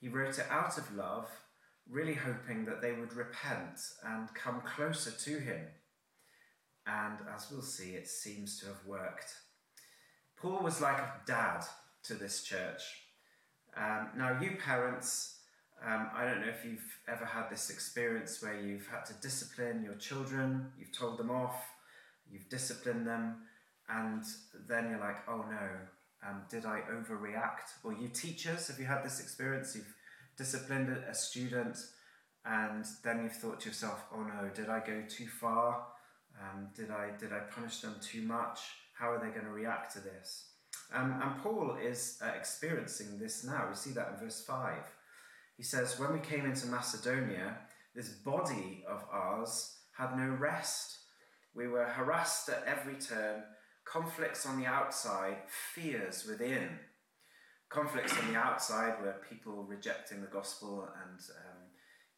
He 0.00 0.08
wrote 0.08 0.38
it 0.38 0.46
out 0.50 0.78
of 0.78 0.94
love, 0.94 1.28
really 1.90 2.14
hoping 2.14 2.64
that 2.66 2.80
they 2.80 2.92
would 2.92 3.14
repent 3.14 3.80
and 4.04 4.32
come 4.34 4.60
closer 4.60 5.10
to 5.10 5.40
him. 5.40 5.66
And 6.86 7.18
as 7.34 7.50
we'll 7.50 7.62
see, 7.62 7.90
it 7.90 8.08
seems 8.08 8.60
to 8.60 8.66
have 8.66 8.86
worked. 8.86 9.34
Paul 10.40 10.62
was 10.62 10.80
like 10.80 10.98
a 10.98 11.12
dad 11.26 11.64
to 12.04 12.14
this 12.14 12.42
church. 12.42 12.82
Um, 13.76 14.10
now, 14.16 14.38
you 14.40 14.56
parents, 14.64 15.37
um, 15.86 16.10
I 16.14 16.24
don't 16.24 16.40
know 16.40 16.48
if 16.48 16.64
you've 16.64 16.98
ever 17.08 17.24
had 17.24 17.48
this 17.50 17.70
experience 17.70 18.42
where 18.42 18.60
you've 18.60 18.86
had 18.88 19.04
to 19.06 19.12
discipline 19.22 19.82
your 19.84 19.94
children, 19.94 20.72
you've 20.78 20.92
told 20.92 21.18
them 21.18 21.30
off, 21.30 21.56
you've 22.30 22.48
disciplined 22.48 23.06
them, 23.06 23.36
and 23.88 24.22
then 24.68 24.90
you're 24.90 25.00
like, 25.00 25.18
oh 25.28 25.44
no, 25.48 25.68
um, 26.28 26.42
did 26.50 26.66
I 26.66 26.80
overreact? 26.92 27.84
Or 27.84 27.92
you 27.92 28.08
teachers, 28.08 28.68
have 28.68 28.78
you 28.78 28.86
had 28.86 29.04
this 29.04 29.20
experience? 29.20 29.74
You've 29.74 29.94
disciplined 30.36 30.90
a 31.08 31.14
student, 31.14 31.78
and 32.44 32.84
then 33.04 33.22
you've 33.22 33.36
thought 33.36 33.60
to 33.60 33.68
yourself, 33.68 34.04
oh 34.12 34.22
no, 34.22 34.50
did 34.54 34.68
I 34.68 34.80
go 34.80 35.02
too 35.08 35.28
far? 35.28 35.86
Um, 36.40 36.68
did 36.74 36.90
I 36.90 37.10
did 37.18 37.32
I 37.32 37.40
punish 37.54 37.80
them 37.80 37.96
too 38.00 38.22
much? 38.22 38.60
How 38.94 39.10
are 39.10 39.18
they 39.18 39.30
going 39.30 39.46
to 39.46 39.52
react 39.52 39.92
to 39.94 40.00
this? 40.00 40.50
Um, 40.92 41.20
and 41.22 41.42
Paul 41.42 41.76
is 41.82 42.18
uh, 42.22 42.30
experiencing 42.36 43.18
this 43.18 43.44
now. 43.44 43.66
We 43.68 43.76
see 43.76 43.90
that 43.90 44.12
in 44.14 44.24
verse 44.24 44.44
five. 44.44 44.82
He 45.58 45.62
says, 45.62 45.98
"When 45.98 46.14
we 46.14 46.20
came 46.20 46.46
into 46.46 46.66
Macedonia, 46.68 47.58
this 47.94 48.08
body 48.08 48.84
of 48.88 49.04
ours 49.10 49.76
had 49.98 50.16
no 50.16 50.30
rest. 50.30 51.00
We 51.54 51.68
were 51.68 51.84
harassed 51.84 52.48
at 52.48 52.64
every 52.64 52.98
turn." 52.98 53.42
conflicts 53.90 54.46
on 54.46 54.60
the 54.60 54.66
outside, 54.66 55.36
fears 55.74 56.26
within. 56.26 56.68
Conflicts 57.68 58.16
on 58.18 58.32
the 58.32 58.38
outside 58.38 59.00
were 59.00 59.20
people 59.28 59.64
rejecting 59.64 60.20
the 60.20 60.26
gospel, 60.26 60.88
and 61.04 61.20
um, 61.20 61.58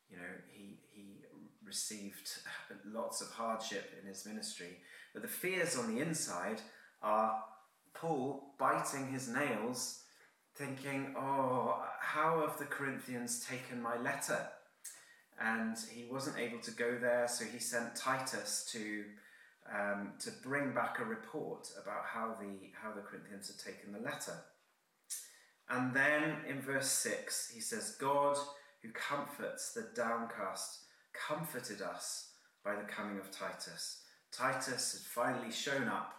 you 0.09 0.17
know 0.17 0.33
he 0.49 0.79
he 0.91 1.21
received 1.65 2.31
lots 2.85 3.21
of 3.21 3.31
hardship 3.31 3.93
in 4.01 4.09
his 4.09 4.27
ministry. 4.27 4.79
But 5.13 5.23
the 5.23 5.29
fears 5.29 5.77
on 5.77 5.93
the 5.93 6.01
inside 6.01 6.61
are 7.03 7.43
Paul 7.95 8.55
biting 8.59 9.09
his 9.09 9.29
nails, 9.29 10.03
thinking, 10.57 11.15
"Oh, 11.17 11.85
how 12.01 12.41
have 12.47 12.59
the 12.59 12.67
Corinthians 12.67 13.45
taken 13.47 13.81
my 13.81 13.97
letter?" 13.97 14.49
And 15.41 15.77
he 15.91 16.05
wasn't 16.05 16.39
able 16.39 16.61
to 16.61 16.71
go 16.71 16.99
there, 16.99 17.27
so 17.29 17.45
he 17.45 17.59
sent 17.59 17.97
Titus 17.97 18.69
to 18.73 19.05
um, 19.73 20.13
to 20.21 20.31
bring 20.43 20.73
back 20.73 20.99
a 20.99 21.05
report 21.05 21.69
about 21.81 22.05
how 22.05 22.37
the, 22.41 22.71
how 22.81 22.93
the 22.93 23.03
Corinthians 23.03 23.49
had 23.49 23.73
taken 23.73 23.93
the 23.93 24.01
letter. 24.01 24.35
And 25.69 25.95
then 25.95 26.39
in 26.49 26.61
verse 26.61 26.89
6, 26.89 27.53
he 27.55 27.61
says, 27.61 27.97
God, 28.01 28.37
who 28.83 28.91
comforts 28.91 29.73
the 29.73 29.89
downcast, 29.95 30.81
comforted 31.13 31.81
us 31.83 32.33
by 32.65 32.75
the 32.75 32.83
coming 32.83 33.19
of 33.19 33.31
Titus. 33.31 34.03
Titus 34.33 34.93
had 34.93 35.25
finally 35.25 35.53
shown 35.53 35.89
up, 35.89 36.15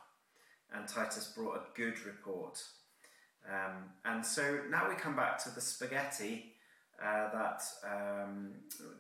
and 0.74 0.88
Titus 0.88 1.34
brought 1.36 1.58
a 1.58 1.78
good 1.78 2.00
report. 2.06 2.58
Um, 3.50 3.84
and 4.06 4.26
so 4.26 4.62
now 4.70 4.88
we 4.90 4.96
come 4.96 5.16
back 5.16 5.44
to 5.44 5.50
the 5.50 5.62
spaghetti 5.62 6.54
uh, 7.04 7.30
that 7.34 7.64
um, 7.84 8.52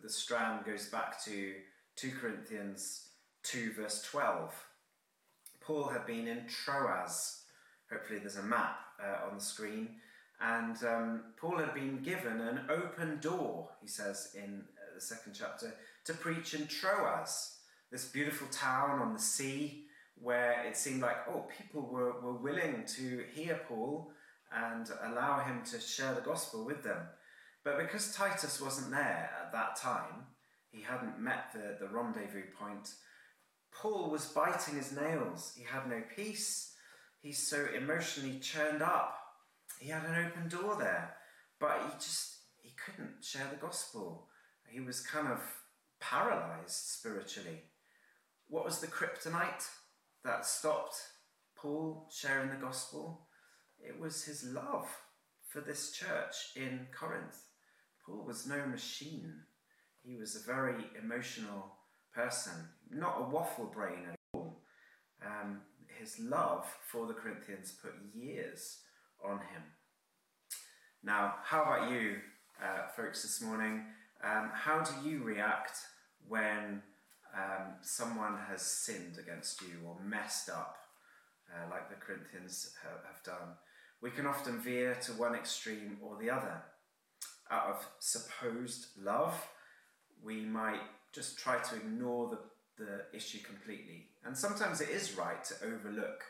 the 0.02 0.10
strand 0.10 0.66
goes 0.66 0.88
back 0.88 1.24
to 1.26 1.54
2 1.96 2.12
Corinthians 2.20 3.10
2, 3.44 3.74
verse 3.74 4.02
12. 4.04 4.54
Paul 5.60 5.88
had 5.88 6.06
been 6.06 6.28
in 6.28 6.48
Troas. 6.48 7.44
Hopefully, 7.92 8.20
there's 8.20 8.38
a 8.38 8.44
map 8.44 8.80
uh, 9.02 9.30
on 9.30 9.38
the 9.38 9.44
screen. 9.44 9.90
And 10.42 10.76
um, 10.84 11.22
Paul 11.38 11.60
had 11.60 11.74
been 11.76 12.02
given 12.02 12.42
an 12.42 12.62
open 12.70 13.20
door, 13.20 13.70
he 13.80 13.88
says 13.88 14.32
in 14.36 14.64
uh, 14.76 14.96
the 14.96 15.02
second 15.02 15.34
chapter, 15.38 15.76
to 16.06 16.14
preach 16.14 16.56
in 16.56 16.66
Troas, 16.66 17.58
this 17.92 18.06
beautiful 18.06 18.48
town 18.48 19.00
on 19.00 19.14
the 19.14 19.20
sea 19.20 19.86
where 20.20 20.64
it 20.68 20.76
seemed 20.76 21.02
like, 21.02 21.18
oh, 21.30 21.46
people 21.58 21.82
were, 21.82 22.20
were 22.22 22.38
willing 22.38 22.84
to 22.88 23.24
hear 23.34 23.62
Paul 23.68 24.12
and 24.54 24.90
allow 25.04 25.40
him 25.40 25.62
to 25.72 25.80
share 25.80 26.14
the 26.14 26.22
gospel 26.22 26.66
with 26.66 26.84
them. 26.84 27.00
But 27.64 27.78
because 27.78 28.14
Titus 28.16 28.60
wasn't 28.60 28.92
there 28.92 29.30
at 29.42 29.52
that 29.52 29.76
time, 29.76 30.26
he 30.70 30.82
hadn't 30.82 31.20
met 31.20 31.52
the, 31.54 31.78
the 31.80 31.92
rendezvous 31.92 32.44
point, 32.60 32.90
Paul 33.72 34.10
was 34.10 34.26
biting 34.26 34.76
his 34.76 34.92
nails. 34.92 35.54
He 35.56 35.64
had 35.64 35.88
no 35.88 36.02
peace. 36.16 36.74
He's 37.22 37.48
so 37.48 37.68
emotionally 37.76 38.40
churned 38.40 38.82
up. 38.82 39.18
He 39.80 39.90
had 39.90 40.06
an 40.06 40.26
open 40.26 40.50
door 40.50 40.76
there, 40.78 41.16
but 41.60 41.80
he 41.86 41.94
just 41.94 42.38
he 42.58 42.74
couldn't 42.86 43.24
share 43.24 43.48
the 43.50 43.58
gospel. 43.58 44.28
He 44.68 44.80
was 44.80 45.02
kind 45.02 45.28
of 45.28 45.40
paralyzed 46.00 46.70
spiritually. 46.70 47.62
What 48.48 48.66
was 48.66 48.80
the 48.80 48.88
kryptonite 48.88 49.68
that 50.24 50.46
stopped 50.46 50.96
Paul 51.56 52.10
sharing 52.12 52.50
the 52.50 52.56
gospel? 52.56 53.28
It 53.86 54.00
was 54.00 54.24
his 54.24 54.44
love 54.44 54.88
for 55.48 55.62
this 55.62 55.92
church 55.92 56.52
in 56.56 56.88
Corinth. 56.98 57.44
Paul 58.06 58.24
was 58.26 58.48
no 58.48 58.66
machine. 58.66 59.34
He 60.04 60.18
was 60.18 60.36
a 60.36 60.46
very 60.46 60.86
emotional 61.02 61.76
person, 62.14 62.54
not 62.90 63.20
a 63.20 63.30
waffle 63.30 63.66
brain 63.66 64.08
at 64.12 64.20
all. 64.34 64.62
Um, 65.26 65.62
his 66.00 66.20
love 66.20 66.66
for 66.88 67.08
the 67.08 67.14
Corinthians 67.14 67.74
put 67.82 67.94
years 68.14 68.80
on 69.24 69.38
him. 69.38 69.64
Now, 71.04 71.36
how 71.44 71.64
about 71.64 71.92
you, 71.92 72.18
uh, 72.64 72.88
folks, 72.96 73.22
this 73.22 73.42
morning? 73.42 73.84
Um, 74.24 74.52
how 74.54 74.82
do 74.82 75.08
you 75.08 75.24
react 75.24 75.78
when 76.28 76.82
um, 77.36 77.74
someone 77.82 78.38
has 78.50 78.62
sinned 78.62 79.18
against 79.20 79.62
you 79.62 79.80
or 79.86 79.98
messed 80.04 80.50
up, 80.50 80.78
uh, 81.52 81.70
like 81.70 81.90
the 81.90 81.96
Corinthians 81.96 82.74
have, 82.84 83.04
have 83.06 83.24
done? 83.24 83.56
We 84.02 84.10
can 84.10 84.26
often 84.26 84.60
veer 84.60 84.96
to 85.04 85.12
one 85.14 85.36
extreme 85.36 85.98
or 86.02 86.18
the 86.20 86.30
other. 86.30 86.62
Out 87.52 87.68
of 87.68 87.88
supposed 88.00 88.88
love, 89.00 89.36
we 90.24 90.42
might 90.42 90.82
just 91.14 91.38
try 91.38 91.60
to 91.60 91.76
ignore 91.76 92.30
the, 92.30 92.84
the 92.84 93.16
issue 93.16 93.40
completely. 93.40 94.08
And 94.26 94.36
sometimes 94.36 94.82
it 94.82 94.90
is 94.90 95.18
right 95.18 95.44
to 95.44 95.54
overlook 95.66 96.24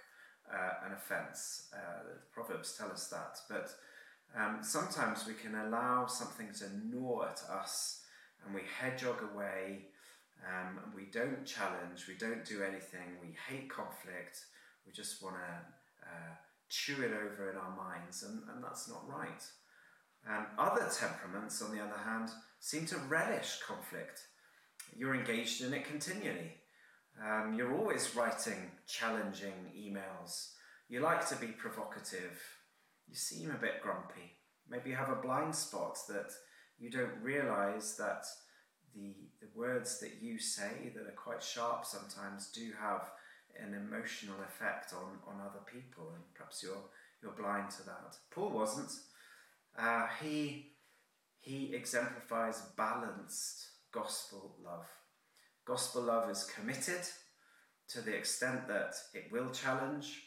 uh, 0.52 0.86
an 0.86 0.94
offence. 0.94 1.70
Uh, 1.74 2.04
the 2.04 2.20
Proverbs 2.34 2.76
tell 2.78 2.92
us 2.92 3.08
that. 3.08 3.40
But 3.50 3.72
um, 4.38 4.60
sometimes 4.62 5.26
we 5.26 5.34
can 5.34 5.56
allow 5.56 6.08
something 6.08 6.50
to 6.60 6.66
gnaw 6.86 7.24
at 7.24 7.42
us 7.50 8.02
and 8.46 8.54
we 8.56 8.62
hedgehog 8.80 9.24
away. 9.34 9.86
Um, 10.44 10.80
we 10.96 11.06
don't 11.06 11.46
challenge, 11.46 12.08
we 12.08 12.16
don't 12.16 12.44
do 12.44 12.64
anything, 12.64 13.20
we 13.22 13.36
hate 13.48 13.70
conflict, 13.70 14.40
we 14.88 14.92
just 14.92 15.22
want 15.22 15.36
to 15.36 16.08
uh, 16.08 16.34
chew 16.72 17.04
it 17.04 17.12
over 17.12 17.52
in 17.52 17.58
our 17.58 17.76
minds, 17.76 18.24
and, 18.24 18.42
and 18.54 18.64
that's 18.64 18.90
not 18.90 19.08
right. 19.08 19.44
Um, 20.28 20.48
other 20.58 20.88
temperaments, 20.92 21.62
on 21.62 21.76
the 21.76 21.84
other 21.84 21.98
hand, 22.04 22.30
seem 22.60 22.86
to 22.88 22.98
relish 23.10 23.60
conflict 23.68 24.22
you're 24.96 25.16
engaged 25.16 25.62
in 25.62 25.74
it 25.74 25.86
continually. 25.86 26.58
Um, 27.22 27.54
you're 27.56 27.76
always 27.78 28.16
writing 28.16 28.72
challenging 28.88 29.72
emails. 29.78 30.52
You 30.90 31.02
like 31.02 31.28
to 31.30 31.36
be 31.36 31.48
provocative. 31.48 32.42
You 33.08 33.16
seem 33.16 33.52
a 33.52 33.56
bit 33.56 33.82
grumpy. 33.82 34.38
Maybe 34.70 34.92
you 34.92 34.96
have 34.96 35.10
a 35.10 35.22
blind 35.22 35.56
spot 35.56 35.98
that 36.10 36.32
you 36.80 36.90
don't 36.90 37.22
realize 37.22 37.96
that 37.98 38.26
the, 38.94 39.16
the 39.40 39.48
words 39.56 40.00
that 40.00 40.22
you 40.22 40.40
say 40.40 40.92
that 40.96 41.08
are 41.08 41.16
quite 41.16 41.44
sharp 41.44 41.86
sometimes 41.86 42.50
do 42.52 42.72
have 42.80 43.10
an 43.60 43.74
emotional 43.74 44.38
effect 44.48 44.94
on, 44.94 45.20
on 45.28 45.42
other 45.42 45.62
people, 45.66 46.12
and 46.14 46.24
perhaps 46.34 46.62
you're, 46.64 46.84
you're 47.22 47.32
blind 47.32 47.70
to 47.72 47.84
that. 47.84 48.16
Paul 48.30 48.52
wasn't. 48.52 48.92
Uh, 49.78 50.08
he, 50.22 50.74
he 51.40 51.74
exemplifies 51.74 52.62
balanced 52.78 53.66
gospel 53.92 54.56
love. 54.64 54.86
Gospel 55.66 56.04
love 56.04 56.30
is 56.30 56.44
committed 56.44 57.02
to 57.90 58.02
the 58.02 58.16
extent 58.16 58.68
that 58.68 58.96
it 59.14 59.32
will 59.32 59.50
challenge, 59.50 60.24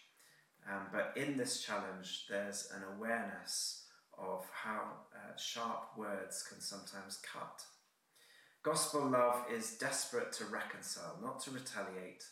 um, 0.71 0.87
but 0.93 1.13
in 1.17 1.37
this 1.37 1.63
challenge, 1.63 2.27
there's 2.29 2.69
an 2.75 2.83
awareness 2.97 3.87
of 4.19 4.47
how 4.53 4.83
uh, 5.15 5.37
sharp 5.37 5.97
words 5.97 6.45
can 6.49 6.61
sometimes 6.61 7.19
cut. 7.23 7.63
Gospel 8.63 9.07
love 9.07 9.45
is 9.53 9.77
desperate 9.77 10.33
to 10.33 10.45
reconcile, 10.47 11.19
not 11.23 11.41
to 11.43 11.51
retaliate, 11.51 12.25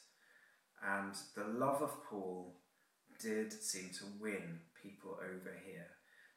and 0.85 1.15
the 1.37 1.59
love 1.59 1.83
of 1.83 2.03
Paul 2.05 2.55
did 3.21 3.53
seem 3.53 3.91
to 3.99 4.05
win 4.21 4.59
people 4.83 5.13
over 5.13 5.57
here. 5.65 5.87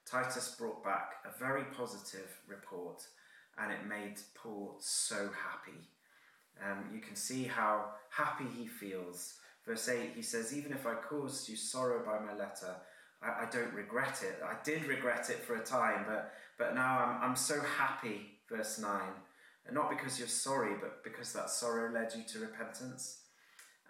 Titus 0.05 0.55
brought 0.57 0.83
back 0.83 1.13
a 1.25 1.37
very 1.39 1.63
positive 1.75 2.29
report 2.47 3.01
and 3.57 3.71
it 3.71 3.87
made 3.87 4.19
Paul 4.35 4.75
so 4.79 5.15
happy. 5.15 5.79
Um, 6.63 6.89
you 6.93 7.01
can 7.01 7.15
see 7.15 7.43
how 7.43 7.85
happy 8.09 8.45
he 8.57 8.67
feels. 8.67 9.35
Verse 9.65 9.89
8, 9.89 10.11
he 10.15 10.21
says, 10.21 10.55
Even 10.55 10.71
if 10.71 10.85
I 10.85 10.93
caused 10.93 11.49
you 11.49 11.55
sorrow 11.55 12.05
by 12.05 12.19
my 12.23 12.37
letter, 12.37 12.75
I, 13.21 13.45
I 13.45 13.47
don't 13.51 13.73
regret 13.73 14.23
it. 14.23 14.41
I 14.43 14.55
did 14.63 14.85
regret 14.85 15.29
it 15.29 15.43
for 15.43 15.55
a 15.55 15.63
time, 15.63 16.05
but, 16.07 16.33
but 16.57 16.75
now 16.75 16.99
I'm, 16.99 17.31
I'm 17.31 17.35
so 17.35 17.59
happy. 17.61 18.21
Verse 18.49 18.77
9. 18.77 18.91
And 19.65 19.73
not 19.73 19.89
because 19.89 20.19
you're 20.19 20.27
sorry, 20.27 20.75
but 20.79 21.03
because 21.03 21.33
that 21.33 21.49
sorrow 21.49 21.91
led 21.91 22.13
you 22.15 22.23
to 22.33 22.39
repentance. 22.39 23.24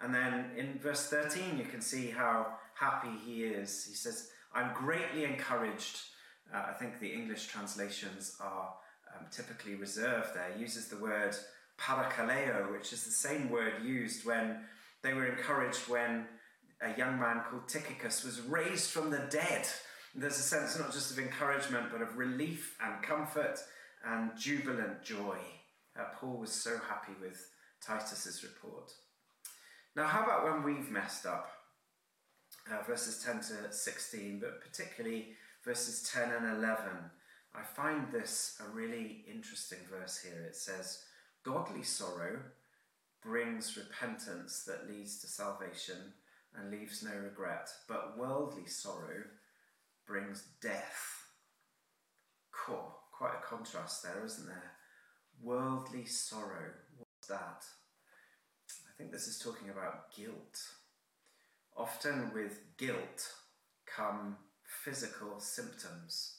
And 0.00 0.14
then 0.14 0.50
in 0.56 0.78
verse 0.78 1.08
13, 1.08 1.58
you 1.58 1.64
can 1.64 1.80
see 1.80 2.10
how 2.10 2.46
happy 2.74 3.12
he 3.24 3.44
is. 3.44 3.84
He 3.86 3.94
says, 3.94 4.30
I'm 4.54 4.74
greatly 4.74 5.24
encouraged. 5.24 6.00
Uh, 6.54 6.66
I 6.70 6.72
think 6.72 7.00
the 7.00 7.12
English 7.12 7.46
translations 7.46 8.36
are 8.40 8.74
um, 9.14 9.26
typically 9.30 9.74
reserved 9.74 10.34
there. 10.34 10.52
He 10.54 10.60
uses 10.60 10.88
the 10.88 10.98
word 10.98 11.34
parakaleo, 11.78 12.72
which 12.72 12.92
is 12.92 13.04
the 13.04 13.10
same 13.10 13.50
word 13.50 13.74
used 13.82 14.26
when 14.26 14.60
they 15.02 15.14
were 15.14 15.26
encouraged 15.26 15.88
when 15.88 16.26
a 16.82 16.96
young 16.98 17.18
man 17.18 17.42
called 17.48 17.68
Tychicus 17.68 18.24
was 18.24 18.40
raised 18.40 18.90
from 18.90 19.10
the 19.10 19.26
dead. 19.30 19.66
There's 20.14 20.38
a 20.38 20.42
sense 20.42 20.78
not 20.78 20.92
just 20.92 21.10
of 21.10 21.18
encouragement, 21.18 21.86
but 21.92 22.02
of 22.02 22.16
relief 22.16 22.76
and 22.82 23.02
comfort 23.02 23.58
and 24.04 24.30
jubilant 24.38 25.02
joy. 25.02 25.38
Uh, 25.98 26.04
Paul 26.18 26.38
was 26.38 26.52
so 26.52 26.78
happy 26.88 27.12
with 27.20 27.50
Titus's 27.80 28.42
report. 28.42 28.92
Now, 29.96 30.06
how 30.06 30.24
about 30.24 30.44
when 30.44 30.62
we've 30.62 30.90
messed 30.90 31.26
up? 31.26 31.56
uh, 32.70 32.82
verses 32.86 33.22
10 33.22 33.40
to 33.40 33.72
16, 33.72 34.40
but 34.40 34.60
particularly 34.60 35.28
verses 35.64 36.08
10 36.10 36.30
and 36.30 36.58
11. 36.58 36.84
I 37.54 37.62
find 37.62 38.10
this 38.10 38.60
a 38.60 38.74
really 38.74 39.24
interesting 39.32 39.78
verse 39.90 40.18
here. 40.18 40.44
It 40.46 40.56
says, 40.56 41.04
Godly 41.44 41.82
sorrow 41.82 42.40
brings 43.22 43.76
repentance 43.76 44.64
that 44.64 44.88
leads 44.88 45.20
to 45.20 45.26
salvation 45.26 46.12
and 46.54 46.70
leaves 46.70 47.02
no 47.02 47.16
regret, 47.16 47.68
but 47.88 48.18
worldly 48.18 48.66
sorrow 48.66 49.24
brings 50.06 50.44
death. 50.60 51.28
Cool. 52.52 52.96
Quite 53.12 53.34
a 53.34 53.46
contrast 53.46 54.02
there, 54.02 54.24
isn't 54.24 54.46
there? 54.46 54.72
Worldly 55.42 56.04
sorrow. 56.04 56.72
What's 56.98 57.28
that? 57.28 57.64
Think 58.98 59.12
this 59.12 59.28
is 59.28 59.38
talking 59.38 59.68
about 59.68 60.14
guilt. 60.14 60.58
Often 61.76 62.32
with 62.32 62.60
guilt 62.78 63.34
come 63.84 64.36
physical 64.84 65.38
symptoms. 65.38 66.36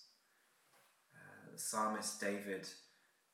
Uh, 1.14 1.52
the 1.54 1.60
psalmist 1.60 2.20
David 2.20 2.68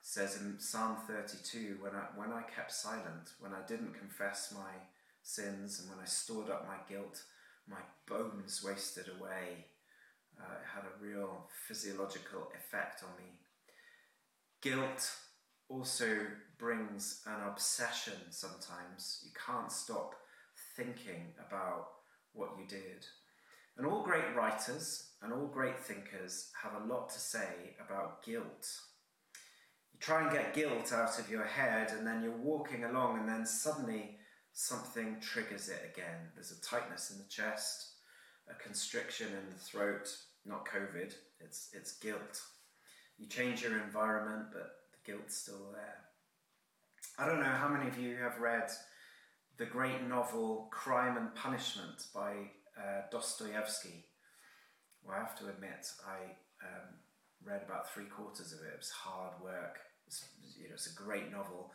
says 0.01 0.42
in 0.42 0.60
Psalm 0.60 0.98
32 1.08 1.77
when 1.80 1.94
I, 1.94 2.03
when 2.15 2.34
I 2.34 2.42
kept 2.42 2.74
silent, 2.74 3.32
when 3.39 3.53
I 3.53 3.65
didn't 3.65 3.98
confess 3.98 4.53
my 4.53 4.72
sins, 5.22 5.80
and 5.80 5.89
when 5.89 6.00
I 6.00 6.06
stored 6.06 6.50
up 6.50 6.67
my 6.67 6.76
guilt, 6.93 7.24
my 7.67 7.80
bones 8.06 8.62
wasted 8.62 9.06
away. 9.08 9.67
Uh, 10.38 10.56
it 10.56 10.67
had 10.76 10.84
a 10.84 11.02
real 11.02 11.48
physiological 11.67 12.52
effect 12.58 13.04
on 13.04 13.10
me. 13.17 13.32
Guilt 14.62 15.15
also 15.69 16.17
brings 16.58 17.21
an 17.26 17.47
obsession 17.47 18.13
sometimes. 18.30 19.21
You 19.23 19.32
can't 19.45 19.71
stop 19.71 20.15
thinking 20.76 21.34
about 21.45 21.88
what 22.34 22.52
you 22.58 22.67
did. 22.67 23.06
And 23.78 23.88
all 23.88 24.04
great 24.04 24.36
writers 24.36 25.12
and 25.21 25.34
all 25.34 25.47
great 25.47 25.80
thinkers 25.80 26.52
have 26.62 26.82
a 26.82 26.86
lot 26.86 27.10
to 27.10 27.19
say 27.19 27.76
about 27.84 28.23
guilt. 28.23 28.67
You 29.93 29.99
try 29.99 30.21
and 30.21 30.32
get 30.32 30.54
guilt 30.54 30.91
out 30.93 31.19
of 31.19 31.30
your 31.30 31.45
head, 31.45 31.91
and 31.91 32.06
then 32.06 32.23
you're 32.23 32.38
walking 32.38 32.84
along, 32.84 33.19
and 33.19 33.30
then 33.30 33.45
suddenly 33.45 34.17
something 34.54 35.17
triggers 35.21 35.69
it 35.69 35.91
again. 35.93 36.30
There's 36.36 36.52
a 36.52 36.62
tightness 36.62 37.12
in 37.12 37.17
the 37.17 37.30
chest, 37.30 37.93
a 38.49 38.54
constriction 38.62 39.28
in 39.28 39.49
the 39.54 39.60
throat, 39.60 40.10
not 40.45 40.67
COVID, 40.67 41.13
it's, 41.39 41.69
it's 41.73 41.97
guilt. 41.97 42.41
You 43.17 43.28
change 43.28 43.62
your 43.62 43.82
environment, 43.82 44.47
but 44.52 44.71
guilt's 45.06 45.38
still 45.38 45.72
there. 45.74 45.98
I 47.18 47.28
don't 47.28 47.39
know 47.39 47.46
how 47.46 47.68
many 47.68 47.88
of 47.88 47.98
you 47.98 48.16
have 48.18 48.39
read 48.39 48.70
the 49.58 49.66
great 49.66 50.08
novel 50.08 50.68
Crime 50.72 51.18
and 51.18 51.34
Punishment 51.36 52.08
by 52.13 52.32
uh, 52.78 53.02
Dostoevsky. 53.12 54.06
Well, 55.06 55.16
I 55.16 55.20
have 55.20 55.38
to 55.39 55.50
admit, 55.50 55.86
I 56.08 56.24
um, 56.66 56.96
read 57.46 57.62
about 57.66 57.92
three 57.94 58.06
quarters 58.06 58.54
of 58.54 58.60
it. 58.60 58.74
It 58.74 58.80
was 58.80 58.89
hard 58.89 59.34
work. 59.44 59.80
It's, 60.08 60.26
you 60.58 60.70
know, 60.70 60.74
it's 60.74 60.92
a 60.92 60.96
great 60.96 61.32
novel. 61.32 61.72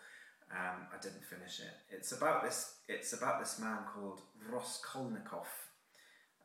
Um, 0.51 0.87
I 0.93 1.01
didn't 1.01 1.25
finish 1.25 1.61
it. 1.61 1.95
It's 1.95 2.13
about 2.13 2.43
this. 2.43 2.77
It's 2.89 3.13
about 3.13 3.39
this 3.39 3.59
man 3.61 3.79
called 3.95 4.23
Raskolnikov, 4.51 5.47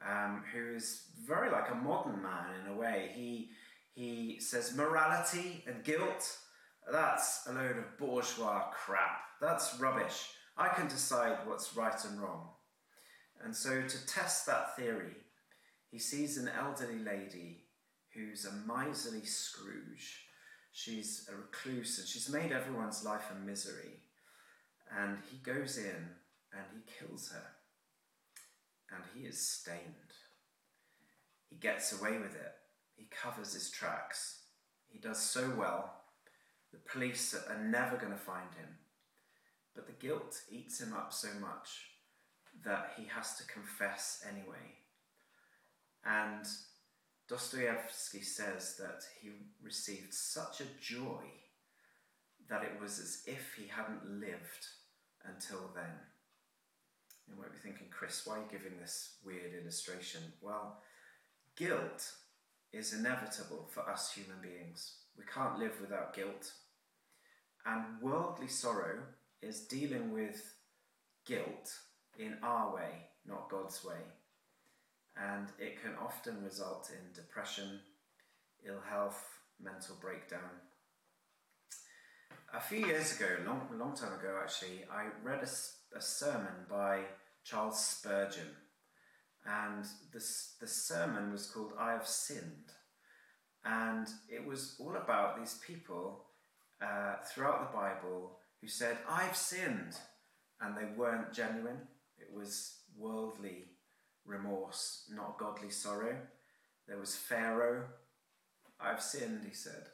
um, 0.05 0.43
who 0.53 0.75
is 0.75 1.03
very 1.25 1.49
like 1.49 1.71
a 1.71 1.75
modern 1.75 2.21
man 2.21 2.47
in 2.61 2.73
a 2.73 2.75
way. 2.75 3.11
He 3.15 3.49
he 3.95 4.39
says 4.39 4.75
morality 4.75 5.63
and 5.67 5.83
guilt. 5.83 6.37
That's 6.91 7.47
a 7.47 7.53
load 7.53 7.77
of 7.77 7.97
bourgeois 7.97 8.65
crap. 8.71 9.21
That's 9.41 9.79
rubbish. 9.79 10.29
I 10.57 10.69
can 10.69 10.87
decide 10.87 11.37
what's 11.45 11.75
right 11.75 12.03
and 12.05 12.21
wrong. 12.21 12.49
And 13.43 13.55
so, 13.55 13.81
to 13.81 14.07
test 14.07 14.45
that 14.45 14.75
theory, 14.75 15.15
he 15.89 15.99
sees 15.99 16.37
an 16.37 16.49
elderly 16.57 16.99
lady 16.99 17.65
who's 18.13 18.45
a 18.45 18.51
miserly 18.67 19.25
Scrooge. 19.25 20.25
She's 20.71 21.29
a 21.31 21.35
recluse 21.35 21.99
and 21.99 22.07
she's 22.07 22.29
made 22.29 22.51
everyone's 22.51 23.03
life 23.03 23.31
a 23.31 23.45
misery. 23.45 24.01
And 24.97 25.17
he 25.29 25.37
goes 25.37 25.77
in 25.77 26.09
and 26.51 26.65
he 26.73 26.81
kills 26.99 27.31
her. 27.31 27.43
And 28.95 29.03
he 29.13 29.27
is 29.27 29.39
stained. 29.39 30.13
He 31.49 31.55
gets 31.55 31.99
away 31.99 32.17
with 32.17 32.35
it. 32.35 32.53
He 32.95 33.07
covers 33.09 33.53
his 33.53 33.71
tracks. 33.71 34.41
He 34.87 34.99
does 34.99 35.19
so 35.19 35.51
well. 35.57 36.02
The 36.73 36.89
police 36.91 37.33
are 37.33 37.63
never 37.63 37.95
going 37.97 38.11
to 38.11 38.17
find 38.17 38.53
him. 38.55 38.67
But 39.75 39.87
the 39.87 39.93
guilt 39.93 40.41
eats 40.51 40.81
him 40.81 40.93
up 40.93 41.13
so 41.13 41.29
much 41.39 41.69
that 42.65 42.93
he 42.97 43.05
has 43.05 43.35
to 43.37 43.45
confess 43.45 44.25
anyway. 44.27 44.75
And 46.05 46.45
Dostoevsky 47.29 48.21
says 48.21 48.75
that 48.77 49.03
he 49.21 49.29
received 49.61 50.13
such 50.13 50.61
a 50.61 50.81
joy 50.81 51.23
that 52.49 52.63
it 52.63 52.79
was 52.81 52.99
as 52.99 53.23
if 53.25 53.53
he 53.55 53.67
hadn't 53.67 54.19
lived 54.19 54.67
until 55.25 55.71
then. 55.73 55.93
You 57.27 57.35
might 57.39 57.53
be 57.53 57.57
thinking, 57.57 57.87
Chris, 57.89 58.25
why 58.25 58.35
are 58.35 58.39
you 58.39 58.45
giving 58.51 58.77
this 58.77 59.15
weird 59.25 59.53
illustration? 59.61 60.21
Well, 60.41 60.81
guilt 61.55 62.11
is 62.73 62.93
inevitable 62.93 63.69
for 63.71 63.89
us 63.89 64.11
human 64.11 64.41
beings. 64.41 64.97
We 65.17 65.23
can't 65.31 65.59
live 65.59 65.79
without 65.79 66.15
guilt. 66.15 66.51
And 67.65 67.83
worldly 68.01 68.47
sorrow 68.47 68.99
is 69.41 69.61
dealing 69.61 70.11
with 70.11 70.55
guilt 71.25 71.71
in 72.19 72.37
our 72.43 72.75
way, 72.75 73.07
not 73.25 73.49
God's 73.49 73.83
way. 73.83 74.01
And 75.15 75.47
it 75.59 75.81
can 75.81 75.93
often 76.01 76.43
result 76.43 76.91
in 76.91 77.13
depression, 77.13 77.79
ill 78.67 78.81
health, 78.89 79.23
mental 79.61 79.95
breakdown. 80.01 80.41
A 82.53 82.59
few 82.59 82.85
years 82.85 83.15
ago, 83.15 83.27
long, 83.45 83.67
long 83.77 83.95
time 83.95 84.13
ago 84.13 84.39
actually, 84.41 84.85
I 84.91 85.07
read 85.23 85.43
a, 85.43 85.97
a 85.97 86.01
sermon 86.01 86.65
by 86.69 87.01
Charles 87.43 87.83
Spurgeon. 87.83 88.49
And 89.45 89.85
this, 90.13 90.53
the 90.59 90.67
sermon 90.67 91.31
was 91.31 91.47
called 91.47 91.73
I 91.79 91.91
Have 91.93 92.07
Sinned. 92.07 92.71
And 93.65 94.07
it 94.29 94.45
was 94.45 94.75
all 94.79 94.95
about 94.95 95.37
these 95.37 95.59
people 95.65 96.25
uh, 96.83 97.15
throughout 97.23 97.71
the 97.71 97.77
Bible 97.77 98.37
who 98.61 98.67
said, 98.67 98.97
I've 99.09 99.35
sinned, 99.35 99.95
and 100.61 100.75
they 100.75 100.87
weren't 100.95 101.33
genuine. 101.33 101.79
It 102.17 102.35
was 102.35 102.77
worldly 102.97 103.65
remorse, 104.25 105.05
not 105.09 105.39
godly 105.39 105.69
sorrow. 105.69 106.15
There 106.87 106.99
was 106.99 107.15
Pharaoh. 107.15 107.85
I've 108.79 109.01
sinned, 109.01 109.45
he 109.47 109.53
said, 109.53 109.87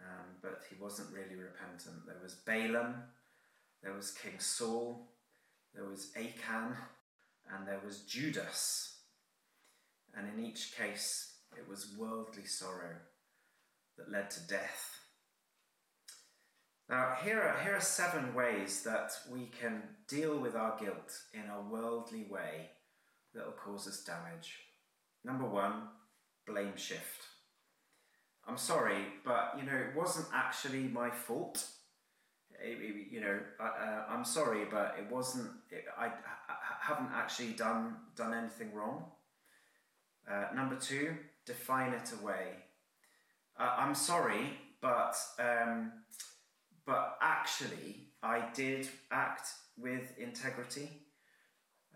um, 0.00 0.26
but 0.42 0.62
he 0.70 0.76
wasn't 0.80 1.12
really 1.12 1.34
repentant. 1.34 2.06
There 2.06 2.20
was 2.22 2.34
Balaam. 2.34 2.94
there 3.82 3.94
was 3.94 4.12
King 4.12 4.38
Saul, 4.38 5.08
there 5.74 5.84
was 5.88 6.12
Achan, 6.16 6.76
and 7.52 7.66
there 7.66 7.80
was 7.84 8.00
Judas. 8.00 8.98
And 10.16 10.26
in 10.28 10.44
each 10.44 10.74
case, 10.76 11.34
it 11.56 11.68
was 11.68 11.94
worldly 11.98 12.46
sorrow 12.46 12.96
that 13.96 14.10
led 14.10 14.30
to 14.30 14.46
death. 14.48 14.95
Now, 16.88 17.16
here 17.24 17.40
are, 17.40 17.58
here 17.64 17.74
are 17.74 17.80
seven 17.80 18.32
ways 18.32 18.82
that 18.84 19.10
we 19.28 19.46
can 19.46 19.82
deal 20.06 20.38
with 20.38 20.54
our 20.54 20.78
guilt 20.78 21.12
in 21.34 21.42
a 21.50 21.60
worldly 21.68 22.26
way 22.30 22.70
that 23.34 23.44
will 23.44 23.52
cause 23.52 23.88
us 23.88 24.04
damage. 24.04 24.60
Number 25.24 25.44
one, 25.44 25.88
blame 26.46 26.76
shift. 26.76 27.22
I'm 28.46 28.56
sorry, 28.56 28.98
but 29.24 29.54
you 29.58 29.64
know, 29.64 29.76
it 29.76 29.96
wasn't 29.96 30.28
actually 30.32 30.84
my 30.84 31.10
fault. 31.10 31.66
It, 32.62 32.78
it, 32.80 33.12
you 33.12 33.20
know, 33.20 33.40
uh, 33.60 34.04
I'm 34.08 34.24
sorry, 34.24 34.64
but 34.70 34.94
it 34.96 35.12
wasn't. 35.12 35.50
It, 35.70 35.84
I, 35.98 36.06
I, 36.06 36.12
haven't 36.80 37.10
actually 37.12 37.50
done 37.50 37.96
done 38.14 38.32
anything 38.32 38.72
wrong. 38.72 39.06
Uh, 40.30 40.54
number 40.54 40.76
two, 40.76 41.16
define 41.44 41.92
it 41.92 42.12
away. 42.22 42.52
Uh, 43.58 43.74
I'm 43.76 43.94
sorry, 43.96 44.52
but 44.80 45.16
um, 45.40 45.90
but 46.86 47.18
actually, 47.20 48.06
I 48.22 48.44
did 48.54 48.88
act 49.10 49.48
with 49.76 50.16
integrity, 50.18 50.88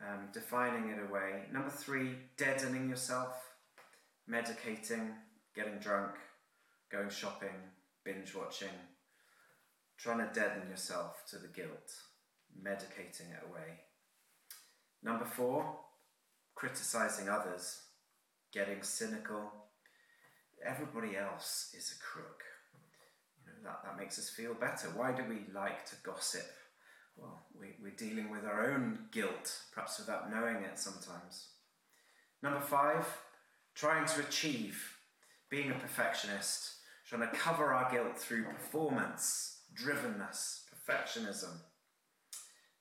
um, 0.03 0.29
defining 0.33 0.91
it 0.91 0.99
away. 1.09 1.45
Number 1.53 1.71
three, 1.71 2.17
deadening 2.37 2.89
yourself, 2.89 3.35
medicating, 4.29 5.13
getting 5.55 5.79
drunk, 5.79 6.13
going 6.91 7.09
shopping, 7.09 7.55
binge 8.05 8.35
watching, 8.35 8.69
trying 9.97 10.19
to 10.19 10.35
deaden 10.35 10.69
yourself 10.69 11.23
to 11.31 11.39
the 11.39 11.49
guilt, 11.49 11.93
medicating 12.61 13.31
it 13.31 13.49
away. 13.49 13.81
Number 15.05 15.25
four, 15.25 15.79
criticizing 16.57 17.29
others, 17.29 17.83
getting 18.53 18.83
cynical. 18.83 19.53
Everybody 20.67 21.17
else 21.17 21.73
is 21.79 21.97
a 21.97 22.03
crook 22.03 22.43
that, 23.65 23.81
that 23.85 23.99
makes 23.99 24.19
us 24.19 24.29
feel 24.29 24.55
better. 24.55 24.89
Why 24.95 25.13
do 25.13 25.23
we 25.29 25.53
like 25.55 25.85
to 25.87 25.97
gossip? 26.03 26.47
Well, 27.17 27.43
we, 27.59 27.69
we're 27.83 27.91
dealing 27.97 28.31
with 28.31 28.45
our 28.45 28.73
own 28.73 29.07
guilt, 29.13 29.59
perhaps 29.73 29.99
without 29.99 30.31
knowing 30.31 30.57
it 30.57 30.79
sometimes. 30.79 31.49
Number 32.43 32.61
five, 32.61 33.07
trying 33.75 34.07
to 34.07 34.21
achieve, 34.21 34.97
being 35.51 35.71
a 35.71 35.75
perfectionist, 35.75 36.77
trying 37.07 37.23
to 37.23 37.37
cover 37.37 37.75
our 37.75 37.91
guilt 37.91 38.19
through 38.19 38.45
performance, 38.45 39.59
drivenness, 39.75 40.63
perfectionism. 40.73 41.51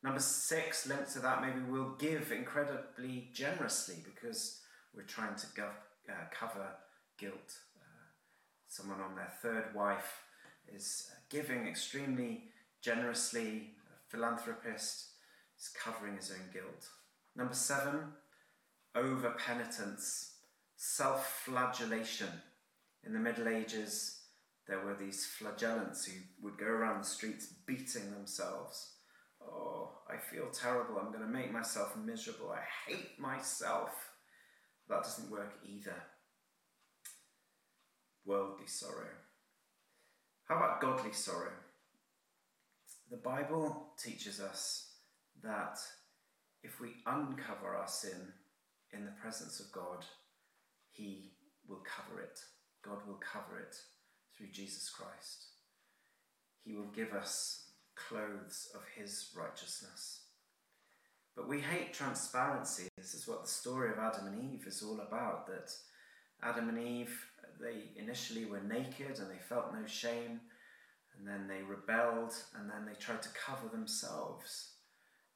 Number 0.02 0.22
six, 0.22 0.88
linked 0.88 1.12
to 1.14 1.20
that, 1.20 1.42
maybe 1.42 1.60
we'll 1.70 1.96
give 1.96 2.32
incredibly 2.32 3.30
generously 3.34 3.96
because 4.06 4.62
we're 4.96 5.04
trying 5.04 5.36
to 5.36 5.48
uh, 5.64 6.14
cover 6.32 6.68
guilt. 7.18 7.58
Uh, 7.76 8.08
someone 8.70 9.02
on 9.02 9.16
their 9.16 9.32
third 9.42 9.76
wife 9.76 10.22
is 10.76 11.10
giving 11.30 11.68
extremely 11.68 12.46
generously, 12.82 13.74
a 13.88 14.10
philanthropist, 14.10 15.10
is 15.60 15.70
covering 15.70 16.16
his 16.16 16.32
own 16.32 16.52
guilt. 16.54 16.88
Number 17.36 17.54
seven, 17.54 18.14
over 18.96 19.32
penitence, 19.32 20.36
self 20.76 21.44
flagellation. 21.46 22.30
In 23.06 23.14
the 23.14 23.20
Middle 23.20 23.48
Ages, 23.48 24.20
there 24.68 24.84
were 24.86 24.96
these 24.96 25.26
flagellants 25.26 26.06
who 26.06 26.14
would 26.42 26.58
go 26.58 26.66
around 26.66 27.02
the 27.02 27.08
streets 27.08 27.48
beating 27.66 28.12
themselves. 28.12 28.94
Oh, 29.42 29.92
I 30.10 30.18
feel 30.18 30.50
terrible. 30.52 31.00
I'm 31.00 31.12
going 31.12 31.26
to 31.26 31.28
make 31.28 31.52
myself 31.52 31.96
miserable. 31.98 32.52
I 32.52 32.62
hate 32.88 33.20
myself. 33.20 33.92
That 34.90 35.04
doesn't 35.04 35.32
work 35.32 35.54
either. 35.64 35.96
Worldly 38.26 38.68
sorrow. 38.68 39.08
How 40.50 40.56
about 40.56 40.82
godly 40.82 41.14
sorrow? 41.14 41.52
The 43.12 43.18
Bible 43.18 43.94
teaches 44.04 44.40
us 44.40 44.94
that 45.44 45.78
if 46.64 46.82
we 46.82 47.04
uncover 47.06 47.76
our 47.76 47.88
sin 47.88 48.34
in 48.92 49.06
the 49.06 49.12
presence 49.22 49.60
of 49.60 49.72
God, 49.72 50.04
He 50.90 51.34
will 51.68 51.84
cover 51.86 52.20
it. 52.20 52.40
God 52.84 52.98
will 53.08 53.20
cover 53.22 53.60
it 53.60 53.76
through 54.36 54.48
Jesus 54.52 54.90
Christ. 54.90 55.46
He 56.64 56.74
will 56.74 56.92
give 56.96 57.14
us 57.14 57.68
clothes 57.96 58.72
of 58.74 58.82
His 58.96 59.30
righteousness. 59.38 60.22
But 61.36 61.48
we 61.48 61.62
hate 61.62 61.94
transparency. 61.94 62.88
This 62.98 63.14
is 63.14 63.28
what 63.28 63.44
the 63.44 63.50
story 63.50 63.92
of 63.92 64.00
Adam 64.00 64.26
and 64.26 64.52
Eve 64.52 64.66
is 64.66 64.82
all 64.82 65.00
about 65.00 65.46
that 65.46 65.72
Adam 66.42 66.70
and 66.70 66.80
Eve 66.80 67.30
they 67.60 67.90
initially 68.02 68.46
were 68.46 68.62
naked 68.62 69.20
and 69.20 69.30
they 69.30 69.42
felt 69.48 69.74
no 69.74 69.86
shame, 69.86 70.40
and 71.18 71.28
then 71.28 71.48
they 71.48 71.62
rebelled, 71.62 72.34
and 72.56 72.70
then 72.70 72.86
they 72.86 72.98
tried 72.98 73.22
to 73.22 73.30
cover 73.46 73.68
themselves. 73.68 74.72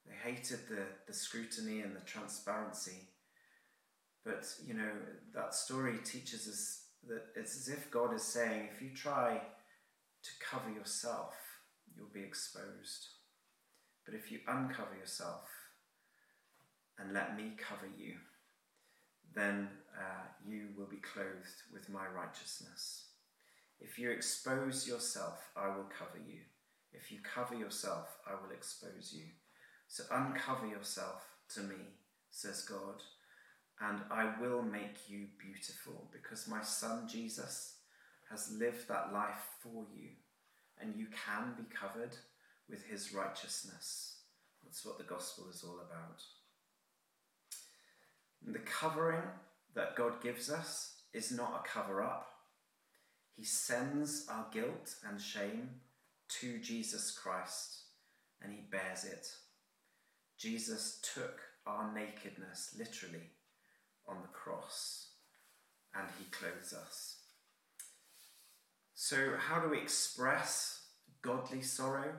They 0.08 0.16
hated 0.16 0.60
the, 0.70 0.84
the 1.08 1.14
scrutiny 1.14 1.82
and 1.82 1.96
the 1.96 2.02
transparency. 2.02 3.10
But, 4.24 4.46
you 4.66 4.74
know, 4.74 4.92
that 5.36 5.54
story 5.54 5.98
teaches 6.06 6.48
us 6.48 6.84
that 7.08 7.24
it's 7.36 7.58
as 7.58 7.68
if 7.68 7.92
God 7.92 8.14
is 8.14 8.24
saying, 8.24 8.70
if 8.74 8.82
you 8.82 8.92
try 8.96 9.42
to 10.24 10.30
cover 10.50 10.72
yourself, 10.72 11.36
you'll 11.96 12.08
be 12.14 12.22
exposed. 12.22 13.08
But 14.06 14.16
if 14.16 14.32
you 14.32 14.40
uncover 14.48 14.96
yourself 14.98 15.50
and 16.98 17.14
let 17.14 17.36
me 17.36 17.52
cover 17.58 17.88
you, 17.98 18.16
then 19.36 19.70
uh, 19.98 20.26
you 20.48 20.70
will 20.78 20.88
be 20.88 20.98
clothed 20.98 21.64
with 21.72 21.90
my 21.90 22.06
righteousness. 22.08 23.06
If 23.80 24.00
you 24.00 24.12
expose 24.12 24.88
yourself, 24.88 25.50
I 25.56 25.68
will 25.68 25.90
cover 25.98 26.20
you. 26.26 26.40
If 26.94 27.12
you 27.12 27.20
cover 27.24 27.56
yourself, 27.56 28.08
I 28.28 28.34
will 28.34 28.54
expose 28.54 29.14
you. 29.14 29.26
So 29.88 30.04
uncover 30.12 30.68
yourself 30.68 31.24
to 31.56 31.62
me, 31.62 31.76
says 32.32 32.62
God, 32.62 33.02
and 33.82 34.00
I 34.10 34.34
will 34.40 34.62
make 34.62 35.10
you 35.10 35.28
beautiful 35.40 36.10
because 36.12 36.48
my 36.48 36.62
son 36.62 37.08
Jesus 37.08 37.76
has 38.30 38.52
lived 38.58 38.88
that 38.88 39.14
life 39.14 39.48
for 39.62 39.86
you, 39.94 40.10
and 40.80 40.96
you 40.96 41.08
can 41.26 41.54
be 41.58 41.64
covered 41.76 42.16
with 42.70 42.84
his 42.86 43.14
righteousness. 43.14 44.18
That's 44.64 44.86
what 44.86 44.98
the 44.98 45.04
gospel 45.04 45.46
is 45.52 45.64
all 45.64 45.80
about. 45.80 46.22
And 48.46 48.54
the 48.54 48.60
covering 48.60 49.24
that 49.76 49.96
God 49.96 50.22
gives 50.22 50.52
us 50.52 50.96
is 51.14 51.32
not 51.32 51.64
a 51.64 51.68
cover 51.68 52.02
up. 52.02 52.28
He 53.36 53.44
sends 53.44 54.28
our 54.30 54.48
guilt 54.52 54.96
and 55.08 55.20
shame 55.20 55.70
to 56.40 56.60
Jesus 56.60 57.12
Christ 57.12 57.84
and 58.42 58.52
he 58.52 58.62
bears 58.72 59.06
it. 59.06 59.28
Jesus 60.38 61.00
took 61.14 61.40
our 61.66 61.94
nakedness 61.94 62.76
literally 62.78 63.32
on 64.08 64.18
the 64.22 64.28
cross 64.28 65.12
and 65.96 66.08
he 66.20 66.26
clothes 66.26 66.74
us. 66.74 67.18
So, 68.96 69.34
how 69.38 69.60
do 69.60 69.70
we 69.70 69.80
express 69.80 70.86
godly 71.22 71.62
sorrow? 71.62 72.14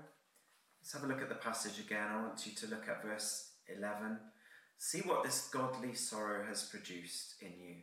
Let's 0.80 0.92
have 0.92 1.04
a 1.04 1.06
look 1.06 1.22
at 1.22 1.28
the 1.28 1.34
passage 1.34 1.78
again. 1.78 2.08
I 2.10 2.22
want 2.22 2.46
you 2.46 2.52
to 2.54 2.66
look 2.66 2.88
at 2.88 3.02
verse 3.02 3.52
11 3.68 4.18
See 4.78 5.00
what 5.00 5.24
this 5.24 5.48
godly 5.48 5.94
sorrow 5.94 6.44
has 6.46 6.64
produced 6.64 7.36
in 7.40 7.52
you. 7.58 7.76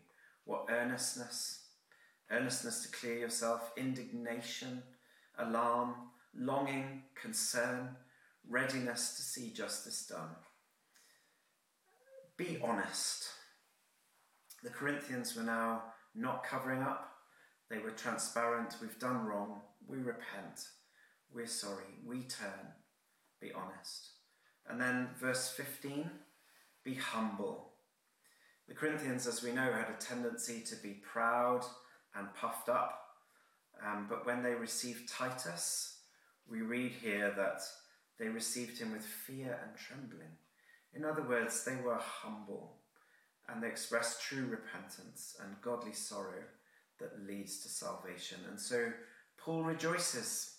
What 0.45 0.65
earnestness, 0.69 1.65
earnestness 2.31 2.83
to 2.83 2.97
clear 2.97 3.17
yourself, 3.17 3.71
indignation, 3.77 4.83
alarm, 5.37 5.95
longing, 6.35 7.03
concern, 7.19 7.95
readiness 8.49 9.15
to 9.15 9.21
see 9.21 9.51
justice 9.51 10.05
done. 10.07 10.35
Be 12.37 12.59
honest. 12.63 13.29
The 14.63 14.69
Corinthians 14.69 15.35
were 15.35 15.43
now 15.43 15.83
not 16.15 16.43
covering 16.43 16.81
up, 16.81 17.11
they 17.71 17.77
were 17.77 17.91
transparent. 17.91 18.75
We've 18.81 18.99
done 18.99 19.25
wrong. 19.25 19.61
We 19.87 19.99
repent. 19.99 20.67
We're 21.33 21.47
sorry. 21.47 21.85
We 22.05 22.23
turn. 22.23 22.73
Be 23.39 23.53
honest. 23.53 24.09
And 24.67 24.79
then 24.79 25.07
verse 25.17 25.49
15 25.49 26.09
be 26.83 26.95
humble. 26.95 27.71
The 28.67 28.73
Corinthians, 28.73 29.27
as 29.27 29.43
we 29.43 29.51
know, 29.51 29.71
had 29.71 29.89
a 29.89 29.99
tendency 29.99 30.61
to 30.61 30.75
be 30.77 31.01
proud 31.03 31.65
and 32.15 32.33
puffed 32.35 32.69
up. 32.69 32.99
Um, 33.85 34.07
but 34.09 34.25
when 34.25 34.43
they 34.43 34.53
received 34.53 35.09
Titus, 35.09 35.99
we 36.49 36.61
read 36.61 36.91
here 36.91 37.33
that 37.35 37.61
they 38.19 38.27
received 38.27 38.79
him 38.79 38.91
with 38.91 39.03
fear 39.03 39.59
and 39.63 39.75
trembling. 39.77 40.37
In 40.93 41.05
other 41.05 41.23
words, 41.23 41.63
they 41.63 41.75
were 41.75 41.99
humble 41.99 42.77
and 43.47 43.61
they 43.61 43.67
expressed 43.67 44.21
true 44.21 44.45
repentance 44.45 45.35
and 45.41 45.61
godly 45.61 45.93
sorrow 45.93 46.43
that 46.99 47.27
leads 47.27 47.59
to 47.61 47.69
salvation. 47.69 48.37
And 48.49 48.59
so 48.59 48.91
Paul 49.37 49.63
rejoices. 49.63 50.55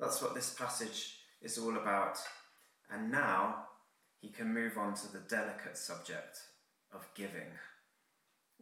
That's 0.00 0.20
what 0.20 0.34
this 0.34 0.52
passage 0.52 1.18
is 1.40 1.58
all 1.58 1.76
about. 1.76 2.18
And 2.90 3.10
now 3.10 3.65
he 4.20 4.28
can 4.30 4.52
move 4.52 4.78
on 4.78 4.94
to 4.94 5.12
the 5.12 5.22
delicate 5.28 5.76
subject 5.76 6.38
of 6.92 7.06
giving, 7.14 7.52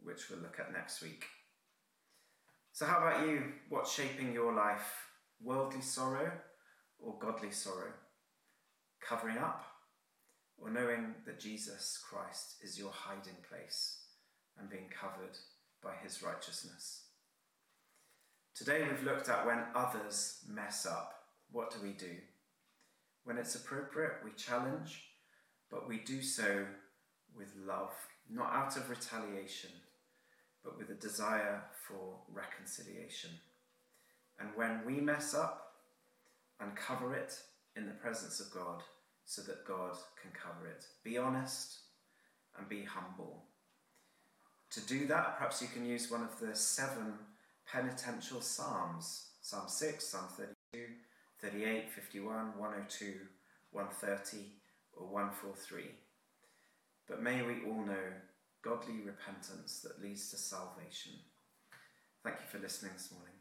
which 0.03 0.29
we'll 0.29 0.39
look 0.39 0.59
at 0.59 0.73
next 0.73 1.01
week. 1.01 1.25
So, 2.71 2.85
how 2.85 2.97
about 2.97 3.25
you? 3.27 3.41
What's 3.69 3.93
shaping 3.93 4.33
your 4.33 4.53
life? 4.53 5.07
Worldly 5.41 5.81
sorrow 5.81 6.31
or 6.99 7.17
godly 7.19 7.51
sorrow? 7.51 7.93
Covering 9.01 9.37
up 9.37 9.63
or 10.57 10.69
knowing 10.69 11.15
that 11.25 11.39
Jesus 11.39 11.97
Christ 12.09 12.55
is 12.61 12.77
your 12.77 12.91
hiding 12.91 13.37
place 13.49 13.99
and 14.57 14.69
being 14.69 14.89
covered 14.89 15.37
by 15.81 15.93
his 16.03 16.21
righteousness? 16.21 17.03
Today 18.55 18.83
we've 18.83 19.03
looked 19.03 19.29
at 19.29 19.45
when 19.45 19.63
others 19.75 20.39
mess 20.47 20.85
up. 20.85 21.13
What 21.51 21.71
do 21.71 21.77
we 21.81 21.93
do? 21.93 22.15
When 23.25 23.37
it's 23.37 23.55
appropriate, 23.55 24.13
we 24.23 24.31
challenge, 24.31 25.03
but 25.75 25.89
we 25.89 25.97
do 25.97 26.21
so 26.21 26.65
with 27.37 27.51
love, 27.67 27.91
not 28.31 28.53
out 28.53 28.77
of 28.77 28.89
retaliation, 28.89 29.71
but 30.63 30.77
with 30.77 30.89
a 30.89 30.93
desire 30.93 31.63
for 31.85 32.15
reconciliation. 32.33 33.31
And 34.39 34.47
when 34.55 34.85
we 34.85 35.01
mess 35.01 35.33
up, 35.33 35.73
uncover 36.61 37.13
it 37.13 37.37
in 37.75 37.85
the 37.85 37.91
presence 37.91 38.39
of 38.39 38.49
God 38.51 38.83
so 39.25 39.41
that 39.41 39.67
God 39.67 39.97
can 40.21 40.31
cover 40.31 40.65
it. 40.65 40.85
Be 41.03 41.17
honest 41.17 41.79
and 42.57 42.69
be 42.69 42.83
humble. 42.83 43.43
To 44.71 44.79
do 44.79 45.05
that, 45.07 45.37
perhaps 45.37 45.61
you 45.61 45.67
can 45.67 45.85
use 45.85 46.09
one 46.09 46.23
of 46.23 46.39
the 46.39 46.55
seven 46.55 47.15
penitential 47.69 48.39
psalms 48.39 49.31
Psalm 49.41 49.67
6, 49.67 50.03
Psalm 50.03 50.23
32, 50.37 50.85
38, 51.39 51.91
51, 51.91 52.57
102, 52.57 53.13
130, 53.71 54.37
or 54.95 55.07
143. 55.07 55.83
But 57.07 57.21
may 57.21 57.41
we 57.43 57.63
all 57.65 57.85
know 57.85 58.13
godly 58.63 59.01
repentance 59.05 59.81
that 59.81 60.01
leads 60.01 60.31
to 60.31 60.37
salvation. 60.37 61.13
Thank 62.23 62.37
you 62.39 62.47
for 62.47 62.59
listening 62.59 62.93
this 62.93 63.11
morning. 63.11 63.34